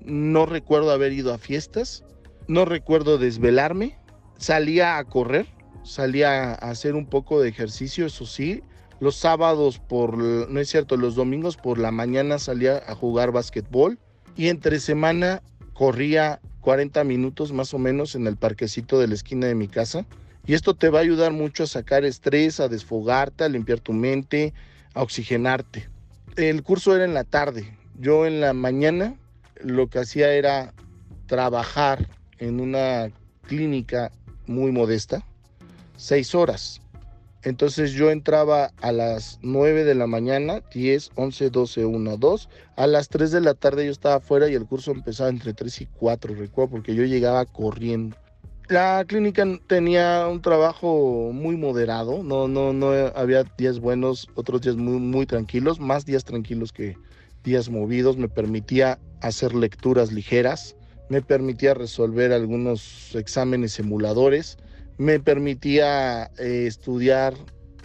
no 0.04 0.44
recuerdo 0.44 0.90
haber 0.90 1.14
ido 1.14 1.32
a 1.32 1.38
fiestas, 1.38 2.04
no 2.48 2.66
recuerdo 2.66 3.16
desvelarme, 3.16 3.98
salía 4.36 4.98
a 4.98 5.04
correr, 5.04 5.46
salía 5.84 6.50
a 6.50 6.52
hacer 6.52 6.96
un 6.96 7.06
poco 7.06 7.40
de 7.40 7.48
ejercicio, 7.48 8.04
eso 8.04 8.26
sí, 8.26 8.62
los 9.00 9.16
sábados 9.16 9.78
por, 9.78 10.16
no 10.16 10.60
es 10.60 10.68
cierto, 10.68 10.96
los 10.96 11.14
domingos 11.14 11.56
por 11.56 11.78
la 11.78 11.90
mañana 11.90 12.38
salía 12.38 12.82
a 12.86 12.94
jugar 12.94 13.30
básquetbol 13.30 13.98
y 14.36 14.48
entre 14.48 14.80
semana 14.80 15.42
corría 15.72 16.40
40 16.60 17.04
minutos 17.04 17.52
más 17.52 17.72
o 17.74 17.78
menos 17.78 18.14
en 18.14 18.26
el 18.26 18.36
parquecito 18.36 18.98
de 18.98 19.08
la 19.08 19.14
esquina 19.14 19.46
de 19.46 19.54
mi 19.54 19.68
casa. 19.68 20.06
Y 20.46 20.54
esto 20.54 20.74
te 20.74 20.88
va 20.88 20.98
a 20.98 21.02
ayudar 21.02 21.32
mucho 21.32 21.64
a 21.64 21.66
sacar 21.66 22.04
estrés, 22.04 22.58
a 22.58 22.68
desfogarte, 22.68 23.44
a 23.44 23.48
limpiar 23.48 23.80
tu 23.80 23.92
mente, 23.92 24.54
a 24.94 25.02
oxigenarte. 25.02 25.88
El 26.36 26.62
curso 26.62 26.94
era 26.94 27.04
en 27.04 27.14
la 27.14 27.24
tarde. 27.24 27.76
Yo 27.98 28.26
en 28.26 28.40
la 28.40 28.52
mañana 28.52 29.14
lo 29.60 29.88
que 29.88 29.98
hacía 29.98 30.32
era 30.32 30.72
trabajar 31.26 32.08
en 32.38 32.60
una 32.60 33.10
clínica 33.46 34.10
muy 34.46 34.72
modesta, 34.72 35.24
seis 35.96 36.34
horas. 36.34 36.80
Entonces 37.44 37.92
yo 37.92 38.10
entraba 38.10 38.72
a 38.80 38.90
las 38.90 39.38
9 39.42 39.84
de 39.84 39.94
la 39.94 40.06
mañana, 40.06 40.60
10, 40.74 41.12
11, 41.14 41.50
12, 41.50 41.84
1, 41.84 42.16
2. 42.16 42.48
A 42.76 42.86
las 42.86 43.08
3 43.08 43.30
de 43.30 43.40
la 43.40 43.54
tarde 43.54 43.86
yo 43.86 43.92
estaba 43.92 44.16
afuera 44.16 44.48
y 44.48 44.54
el 44.54 44.66
curso 44.66 44.90
empezaba 44.90 45.30
entre 45.30 45.54
3 45.54 45.82
y 45.82 45.86
4, 45.86 46.34
recuerdo, 46.34 46.72
porque 46.72 46.94
yo 46.94 47.04
llegaba 47.04 47.44
corriendo. 47.44 48.16
La 48.68 49.04
clínica 49.06 49.46
tenía 49.66 50.26
un 50.28 50.42
trabajo 50.42 51.30
muy 51.32 51.56
moderado, 51.56 52.22
no, 52.22 52.48
no, 52.48 52.74
no 52.74 52.90
había 53.14 53.44
días 53.56 53.78
buenos, 53.80 54.28
otros 54.34 54.60
días 54.60 54.76
muy, 54.76 54.98
muy 54.98 55.24
tranquilos, 55.24 55.80
más 55.80 56.04
días 56.04 56.24
tranquilos 56.24 56.72
que 56.72 56.96
días 57.44 57.70
movidos. 57.70 58.18
Me 58.18 58.28
permitía 58.28 58.98
hacer 59.22 59.54
lecturas 59.54 60.12
ligeras, 60.12 60.76
me 61.08 61.22
permitía 61.22 61.72
resolver 61.72 62.32
algunos 62.32 63.14
exámenes 63.14 63.78
emuladores 63.78 64.58
me 64.98 65.20
permitía 65.20 66.24
eh, 66.38 66.66
estudiar 66.66 67.34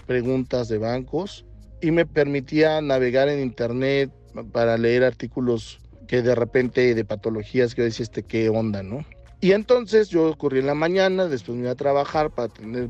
preguntas 0.06 0.68
de 0.68 0.80
bancos 0.80 1.46
y 1.82 1.92
me 1.92 2.06
permitía 2.06 2.82
navegar 2.82 3.30
en 3.30 3.42
internet 3.42 4.12
para 4.52 4.78
leer 4.78 5.04
artículos 5.04 5.80
que 6.08 6.22
de 6.22 6.36
repente 6.36 6.94
de 6.94 7.06
patologías 7.06 7.76
que 7.76 7.84
decía 7.84 8.04
este 8.04 8.24
qué 8.24 8.50
onda, 8.50 8.84
¿no? 8.84 9.06
Y 9.40 9.52
entonces 9.52 10.10
yo 10.10 10.36
corrí 10.38 10.60
en 10.60 10.68
la 10.68 10.74
mañana, 10.74 11.28
después 11.28 11.56
me 11.56 11.64
iba 11.64 11.72
a 11.72 11.76
trabajar 11.76 12.32
para 12.32 12.48
tener 12.48 12.90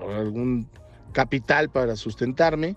algún 0.00 0.68
capital 1.12 1.68
para 1.70 1.96
sustentarme 1.96 2.76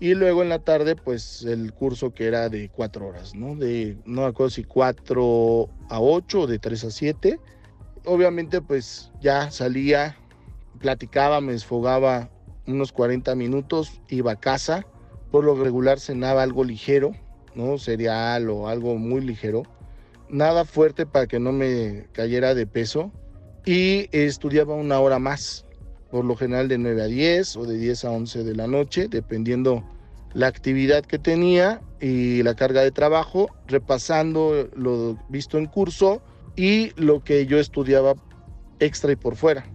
y 0.00 0.14
luego 0.14 0.42
en 0.42 0.48
la 0.48 0.58
tarde 0.58 0.96
pues 0.96 1.42
el 1.42 1.72
curso 1.72 2.12
que 2.12 2.26
era 2.26 2.48
de 2.48 2.68
cuatro 2.68 3.08
horas, 3.08 3.34
¿no? 3.34 3.56
De, 3.56 3.96
no 4.04 4.22
me 4.22 4.28
acuerdo 4.28 4.50
si 4.50 4.64
cuatro 4.64 5.70
a 5.88 6.00
ocho 6.00 6.42
o 6.42 6.46
de 6.46 6.58
tres 6.58 6.84
a 6.84 6.90
siete 6.90 7.40
obviamente 8.04 8.60
pues 8.60 9.10
ya 9.20 9.50
salía, 9.50 10.16
platicaba, 10.80 11.40
me 11.40 11.52
desfogaba 11.52 12.30
unos 12.66 12.92
40 12.92 13.34
minutos, 13.34 14.00
iba 14.08 14.32
a 14.32 14.40
casa, 14.40 14.86
por 15.30 15.44
lo 15.44 15.54
regular 15.54 15.98
cenaba 15.98 16.42
algo 16.42 16.64
ligero, 16.64 17.12
¿no? 17.54 17.78
Cereal 17.78 18.48
o 18.50 18.68
algo 18.68 18.96
muy 18.96 19.20
ligero, 19.20 19.64
nada 20.28 20.64
fuerte 20.64 21.06
para 21.06 21.26
que 21.26 21.38
no 21.38 21.52
me 21.52 22.06
cayera 22.12 22.54
de 22.54 22.66
peso. 22.66 23.12
Y 23.66 24.08
estudiaba 24.12 24.74
una 24.74 25.00
hora 25.00 25.18
más, 25.18 25.64
por 26.10 26.24
lo 26.24 26.36
general 26.36 26.68
de 26.68 26.76
9 26.76 27.02
a 27.02 27.06
10 27.06 27.56
o 27.56 27.64
de 27.64 27.78
10 27.78 28.04
a 28.04 28.10
11 28.10 28.44
de 28.44 28.54
la 28.54 28.66
noche, 28.66 29.08
dependiendo 29.08 29.82
la 30.34 30.48
actividad 30.48 31.04
que 31.04 31.18
tenía 31.18 31.80
y 32.00 32.42
la 32.42 32.54
carga 32.54 32.82
de 32.82 32.90
trabajo, 32.90 33.48
repasando 33.66 34.68
lo 34.76 35.18
visto 35.30 35.56
en 35.56 35.66
curso, 35.66 36.20
y 36.56 36.90
lo 37.00 37.22
que 37.22 37.46
yo 37.46 37.58
estudiaba 37.58 38.14
extra 38.78 39.12
y 39.12 39.16
por 39.16 39.36
fuera. 39.36 39.66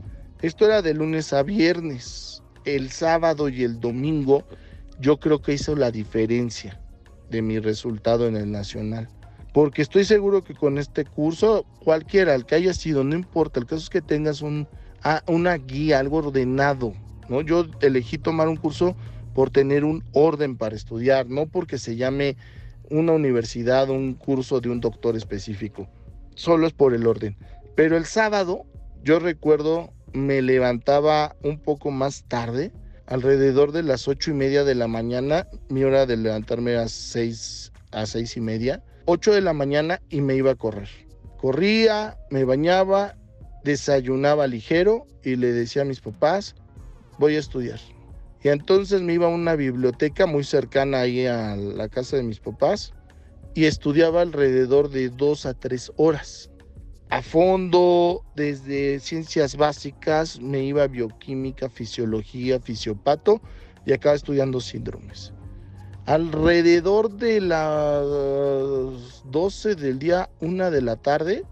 Esto 0.41 0.65
era 0.65 0.81
de 0.81 0.93
lunes 0.93 1.33
a 1.33 1.43
viernes. 1.43 2.41
El 2.65 2.91
sábado 2.91 3.49
y 3.49 3.63
el 3.63 3.79
domingo 3.79 4.43
yo 4.99 5.17
creo 5.17 5.41
que 5.41 5.53
hizo 5.53 5.75
la 5.75 5.91
diferencia 5.91 6.79
de 7.29 7.41
mi 7.41 7.59
resultado 7.59 8.27
en 8.27 8.35
el 8.35 8.51
nacional. 8.51 9.09
Porque 9.53 9.81
estoy 9.81 10.05
seguro 10.05 10.43
que 10.43 10.53
con 10.53 10.77
este 10.77 11.05
curso, 11.05 11.65
cualquiera, 11.83 12.35
el 12.35 12.45
que 12.45 12.55
haya 12.55 12.73
sido, 12.73 13.03
no 13.03 13.15
importa, 13.15 13.59
el 13.59 13.65
caso 13.65 13.83
es 13.83 13.89
que 13.89 14.01
tengas 14.01 14.41
un, 14.41 14.67
una 15.27 15.55
guía, 15.55 15.99
algo 15.99 16.17
ordenado. 16.17 16.93
¿no? 17.27 17.41
Yo 17.41 17.65
elegí 17.81 18.17
tomar 18.17 18.47
un 18.47 18.57
curso 18.57 18.95
por 19.33 19.49
tener 19.49 19.83
un 19.83 20.03
orden 20.13 20.55
para 20.55 20.75
estudiar, 20.75 21.27
no 21.27 21.47
porque 21.47 21.77
se 21.77 21.95
llame 21.95 22.37
una 22.89 23.13
universidad 23.13 23.89
o 23.89 23.93
un 23.93 24.13
curso 24.13 24.61
de 24.61 24.69
un 24.69 24.79
doctor 24.79 25.15
específico 25.15 25.87
solo 26.39 26.67
es 26.67 26.73
por 26.73 26.93
el 26.93 27.05
orden. 27.05 27.35
Pero 27.75 27.97
el 27.97 28.05
sábado, 28.05 28.65
yo 29.03 29.19
recuerdo, 29.19 29.91
me 30.13 30.41
levantaba 30.41 31.35
un 31.43 31.59
poco 31.59 31.91
más 31.91 32.23
tarde, 32.29 32.71
alrededor 33.07 33.73
de 33.73 33.83
las 33.83 34.07
ocho 34.07 34.31
y 34.31 34.35
media 34.35 34.63
de 34.63 34.73
la 34.73 34.87
mañana. 34.87 35.47
Mi 35.67 35.83
hora 35.83 36.05
de 36.05 36.15
levantarme 36.15 36.71
era 36.71 36.87
seis 36.87 37.73
a 37.91 38.05
seis 38.05 38.37
y 38.37 38.41
media. 38.41 38.81
Ocho 39.05 39.33
de 39.33 39.41
la 39.41 39.51
mañana 39.51 40.01
y 40.09 40.21
me 40.21 40.35
iba 40.35 40.51
a 40.51 40.55
correr. 40.55 40.87
Corría, 41.37 42.17
me 42.29 42.45
bañaba, 42.45 43.17
desayunaba 43.65 44.47
ligero 44.47 45.07
y 45.23 45.35
le 45.35 45.51
decía 45.51 45.81
a 45.81 45.85
mis 45.85 45.99
papás, 45.99 46.55
voy 47.17 47.35
a 47.35 47.39
estudiar. 47.39 47.79
Y 48.41 48.47
entonces 48.47 49.01
me 49.01 49.13
iba 49.13 49.25
a 49.25 49.29
una 49.29 49.55
biblioteca 49.55 50.25
muy 50.25 50.45
cercana 50.45 51.01
ahí 51.01 51.25
a 51.25 51.57
la 51.57 51.89
casa 51.89 52.15
de 52.15 52.23
mis 52.23 52.39
papás 52.39 52.93
y 53.53 53.65
estudiaba 53.65 54.21
alrededor 54.21 54.89
de 54.89 55.09
dos 55.09 55.45
a 55.45 55.53
tres 55.53 55.91
horas. 55.97 56.49
A 57.09 57.21
fondo, 57.21 58.23
desde 58.35 58.99
ciencias 58.99 59.55
básicas, 59.55 60.39
me 60.39 60.63
iba 60.63 60.83
a 60.83 60.87
bioquímica, 60.87 61.69
fisiología, 61.69 62.59
fisiopato 62.59 63.41
y 63.85 63.93
acaba 63.93 64.15
estudiando 64.15 64.61
síndromes. 64.61 65.33
Alrededor 66.05 67.11
de 67.11 67.41
las 67.41 69.23
12 69.25 69.75
del 69.75 69.99
día, 69.99 70.29
una 70.39 70.69
de 70.69 70.81
la 70.81 70.95
tarde, 70.95 71.43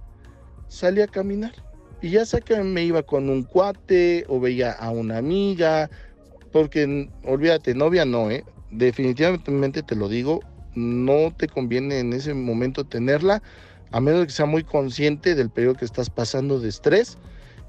salí 0.67 1.01
a 1.01 1.07
caminar. 1.07 1.53
Y 2.01 2.11
ya 2.11 2.25
sé 2.25 2.41
que 2.41 2.61
me 2.63 2.83
iba 2.83 3.01
con 3.01 3.29
un 3.29 3.43
cuate 3.43 4.25
o 4.27 4.39
veía 4.39 4.71
a 4.71 4.91
una 4.91 5.17
amiga, 5.17 5.89
porque 6.51 7.09
olvídate, 7.23 7.73
novia 7.73 8.05
no, 8.05 8.29
¿eh? 8.29 8.45
definitivamente 8.71 9.81
te 9.83 9.95
lo 9.95 10.07
digo, 10.07 10.41
no 10.77 11.33
te 11.35 11.47
conviene 11.47 11.99
en 11.99 12.13
ese 12.13 12.33
momento 12.33 12.85
tenerla, 12.85 13.41
a 13.91 13.99
menos 13.99 14.25
que 14.25 14.31
sea 14.31 14.45
muy 14.45 14.63
consciente 14.63 15.35
del 15.35 15.49
periodo 15.49 15.75
que 15.75 15.85
estás 15.85 16.09
pasando 16.09 16.59
de 16.59 16.69
estrés 16.69 17.17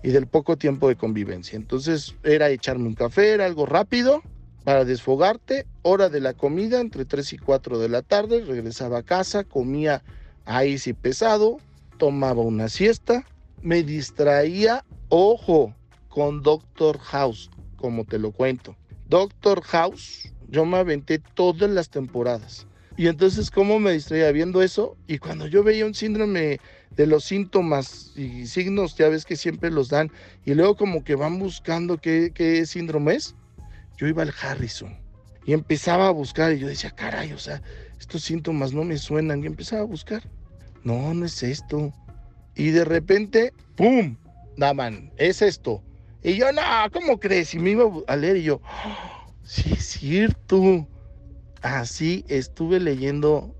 y 0.02 0.10
del 0.10 0.26
poco 0.26 0.56
tiempo 0.56 0.88
de 0.88 0.96
convivencia. 0.96 1.56
Entonces 1.56 2.14
era 2.22 2.50
echarme 2.50 2.86
un 2.86 2.94
café, 2.94 3.32
era 3.32 3.46
algo 3.46 3.66
rápido 3.66 4.22
para 4.64 4.84
desfogarte, 4.84 5.66
hora 5.82 6.08
de 6.08 6.20
la 6.20 6.34
comida 6.34 6.80
entre 6.80 7.04
3 7.04 7.32
y 7.32 7.38
4 7.38 7.78
de 7.78 7.88
la 7.88 8.02
tarde, 8.02 8.44
regresaba 8.44 8.98
a 8.98 9.02
casa, 9.02 9.44
comía 9.44 10.02
Ahí 10.50 10.78
sí 10.78 10.94
pesado, 10.94 11.58
tomaba 11.98 12.40
una 12.40 12.70
siesta, 12.70 13.26
me 13.60 13.82
distraía, 13.82 14.82
ojo, 15.10 15.74
con 16.08 16.42
Doctor 16.42 16.98
House, 17.00 17.50
como 17.76 18.06
te 18.06 18.18
lo 18.18 18.32
cuento. 18.32 18.74
Doctor 19.10 19.60
House, 19.60 20.32
yo 20.48 20.64
me 20.64 20.78
aventé 20.78 21.18
todas 21.18 21.68
las 21.68 21.90
temporadas. 21.90 22.66
Y 22.98 23.06
entonces, 23.06 23.52
¿cómo 23.52 23.78
me 23.78 23.92
distraía 23.92 24.32
viendo 24.32 24.60
eso? 24.60 24.96
Y 25.06 25.18
cuando 25.18 25.46
yo 25.46 25.62
veía 25.62 25.86
un 25.86 25.94
síndrome 25.94 26.58
de 26.96 27.06
los 27.06 27.22
síntomas 27.22 28.10
y 28.16 28.48
signos, 28.48 28.96
ya 28.96 29.08
ves 29.08 29.24
que 29.24 29.36
siempre 29.36 29.70
los 29.70 29.88
dan, 29.88 30.10
y 30.44 30.54
luego 30.54 30.76
como 30.76 31.04
que 31.04 31.14
van 31.14 31.38
buscando 31.38 31.98
qué, 31.98 32.64
síndrome 32.66 33.14
es, 33.14 33.36
yo 33.96 34.08
iba 34.08 34.24
al 34.24 34.34
Harrison 34.42 34.98
y 35.46 35.52
empezaba 35.52 36.08
a 36.08 36.10
buscar 36.10 36.52
y 36.52 36.58
yo 36.58 36.66
decía, 36.66 36.90
caray, 36.90 37.32
o 37.32 37.38
sea, 37.38 37.62
estos 38.00 38.22
síntomas 38.24 38.72
no 38.72 38.82
me 38.82 38.98
suenan 38.98 39.44
y 39.44 39.46
empezaba 39.46 39.82
a 39.82 39.86
buscar. 39.86 40.28
No, 40.82 41.14
no 41.14 41.24
es 41.24 41.40
esto. 41.44 41.92
Y 42.56 42.70
de 42.70 42.84
repente, 42.84 43.52
¡pum! 43.76 44.16
Daman, 44.56 45.12
es 45.18 45.40
esto. 45.40 45.84
Y 46.24 46.34
yo, 46.34 46.50
no, 46.50 46.62
¿cómo 46.92 47.20
crees? 47.20 47.54
Y 47.54 47.60
me 47.60 47.70
iba 47.70 47.84
a 48.08 48.16
leer 48.16 48.38
y 48.38 48.42
yo, 48.42 48.60
¡Oh, 48.84 49.32
sí 49.44 49.72
es 49.72 49.84
cierto. 49.84 50.88
Así 51.62 52.24
estuve 52.28 52.80
leyendo 52.80 53.54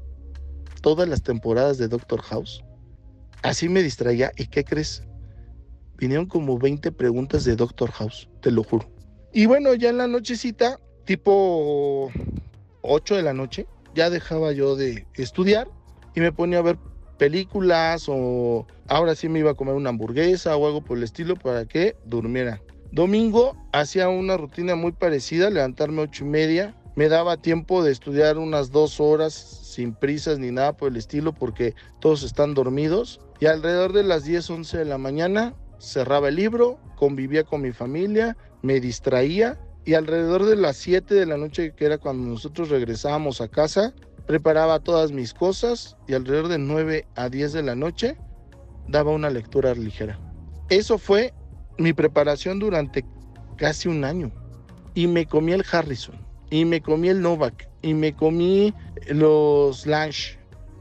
todas 0.83 1.09
las 1.09 1.23
temporadas 1.23 1.79
de 1.79 1.89
Doctor 1.89 2.23
House. 2.23 2.63
Así 3.43 3.69
me 3.69 3.83
distraía. 3.83 4.33
¿Y 4.37 4.47
qué 4.47 4.65
crees? 4.65 5.03
Vinieron 5.97 6.27
como 6.27 6.59
20 6.59 6.93
preguntas 6.93 7.45
de 7.45 7.57
Doctor 7.57 7.91
House, 7.91 8.29
te 8.41 8.51
lo 8.51 8.63
juro. 8.63 8.89
Y 9.33 9.47
bueno, 9.47 9.75
ya 9.75 9.91
en 9.91 9.99
la 9.99 10.07
nochecita, 10.07 10.79
tipo 11.05 12.11
8 12.83 13.17
de 13.17 13.23
la 13.23 13.35
noche, 13.35 13.67
ya 13.95 14.11
dejaba 14.11 14.53
yo 14.53 14.77
de 14.77 15.07
estudiar 15.15 15.69
y 16.15 16.21
me 16.21 16.33
ponía 16.33 16.59
a 16.59 16.63
ver 16.63 16.79
películas 17.19 18.07
o 18.09 18.67
ahora 18.87 19.15
sí 19.15 19.29
me 19.29 19.41
iba 19.41 19.51
a 19.51 19.55
comer 19.55 19.75
una 19.75 19.91
hamburguesa 19.91 20.57
o 20.57 20.67
algo 20.67 20.83
por 20.83 20.99
el 20.99 21.05
estilo 21.05 21.35
para 21.35 21.67
que 21.67 21.97
durmiera. 22.07 22.63
Domingo 22.93 23.57
hacía 23.73 24.09
una 24.09 24.37
rutina 24.37 24.77
muy 24.77 24.93
parecida, 24.93 25.51
levantarme 25.51 26.03
ocho 26.03 26.25
y 26.25 26.29
media, 26.29 26.75
me 26.99 27.09
daba 27.09 27.37
tiempo 27.37 27.85
de 27.85 27.93
estudiar 27.93 28.39
unas 28.39 28.73
dos 28.73 28.99
horas 28.99 29.33
sin 29.33 29.95
prisas 29.95 30.41
ni 30.41 30.51
nada 30.51 30.77
por 30.77 30.89
el 30.91 30.97
estilo 30.97 31.33
porque 31.33 31.77
todos 32.01 32.25
están 32.25 32.55
dormidos. 32.55 33.21
Y 33.39 33.47
alrededor 33.47 33.93
de 33.93 34.03
las 34.03 34.25
10, 34.25 34.51
11 34.51 34.79
de 34.79 34.85
la 34.85 34.99
mañana 34.99 35.55
cerraba 35.79 36.29
el 36.29 36.35
libro, 36.35 36.81
convivía 36.97 37.45
con 37.45 37.63
mi 37.63 37.71
familia, 37.71 38.37
me 38.63 38.81
distraía 38.81 39.61
y 39.85 39.95
alrededor 39.95 40.45
de 40.45 40.57
las 40.57 40.77
7 40.79 41.15
de 41.15 41.25
la 41.25 41.37
noche, 41.37 41.73
que 41.73 41.85
era 41.85 41.99
cuando 41.99 42.31
nosotros 42.31 42.69
regresábamos 42.69 43.41
a 43.41 43.47
casa, 43.47 43.95
preparaba 44.27 44.81
todas 44.81 45.13
mis 45.13 45.33
cosas 45.33 45.97
y 46.09 46.15
alrededor 46.15 46.49
de 46.49 46.59
9 46.59 47.07
a 47.15 47.29
10 47.29 47.53
de 47.53 47.63
la 47.63 47.77
noche 47.77 48.17
daba 48.89 49.13
una 49.13 49.31
lectura 49.31 49.73
ligera. 49.73 50.19
Eso 50.69 50.99
fue 50.99 51.33
mi 51.79 51.93
preparación 51.93 52.59
durante 52.59 53.05
casi 53.57 53.89
un 53.89 54.03
año. 54.03 54.33
Y 54.95 55.07
me 55.07 55.27
comí 55.27 55.53
el 55.53 55.65
Harrison 55.71 56.27
y 56.51 56.65
me 56.65 56.81
comí 56.81 57.09
el 57.09 57.21
Novak, 57.21 57.69
y 57.83 57.95
me 57.95 58.15
comí 58.15 58.73
los 59.09 59.87
Lange, 59.87 60.39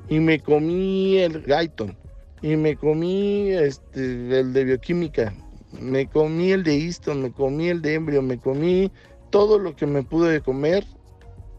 y 0.10 0.20
me 0.20 0.40
comí 0.40 1.18
el 1.18 1.44
Guyton, 1.44 1.98
y 2.42 2.56
me 2.56 2.76
comí 2.76 3.52
este, 3.52 4.40
el 4.40 4.54
de 4.54 4.64
bioquímica, 4.64 5.34
me 5.80 6.08
comí 6.08 6.52
el 6.52 6.64
de 6.64 6.78
Easton, 6.78 7.22
me 7.22 7.32
comí 7.32 7.70
el 7.70 7.82
de 7.82 7.96
Embrio, 7.96 8.22
me 8.22 8.38
comí 8.38 8.92
todo 9.30 9.60
lo 9.60 9.76
que 9.76 9.86
me 9.86 10.04
pude 10.04 10.42
comer 10.42 10.86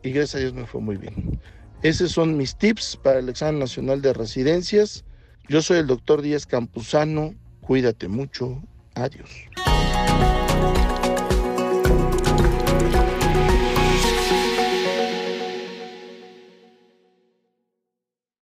y 0.02 0.10
gracias 0.10 0.36
a 0.36 0.38
Dios 0.38 0.54
me 0.54 0.66
fue 0.66 0.80
muy 0.80 0.96
bien. 0.96 1.40
Esos 1.82 2.12
son 2.12 2.36
mis 2.36 2.56
tips 2.56 2.98
para 3.02 3.20
el 3.20 3.28
examen 3.28 3.60
nacional 3.60 4.02
de 4.02 4.12
residencias. 4.12 5.04
Yo 5.48 5.62
soy 5.62 5.78
el 5.78 5.86
doctor 5.86 6.22
Díaz 6.22 6.46
Campuzano. 6.46 7.34
Cuídate 7.60 8.08
mucho. 8.08 8.62
Adiós. 8.94 9.30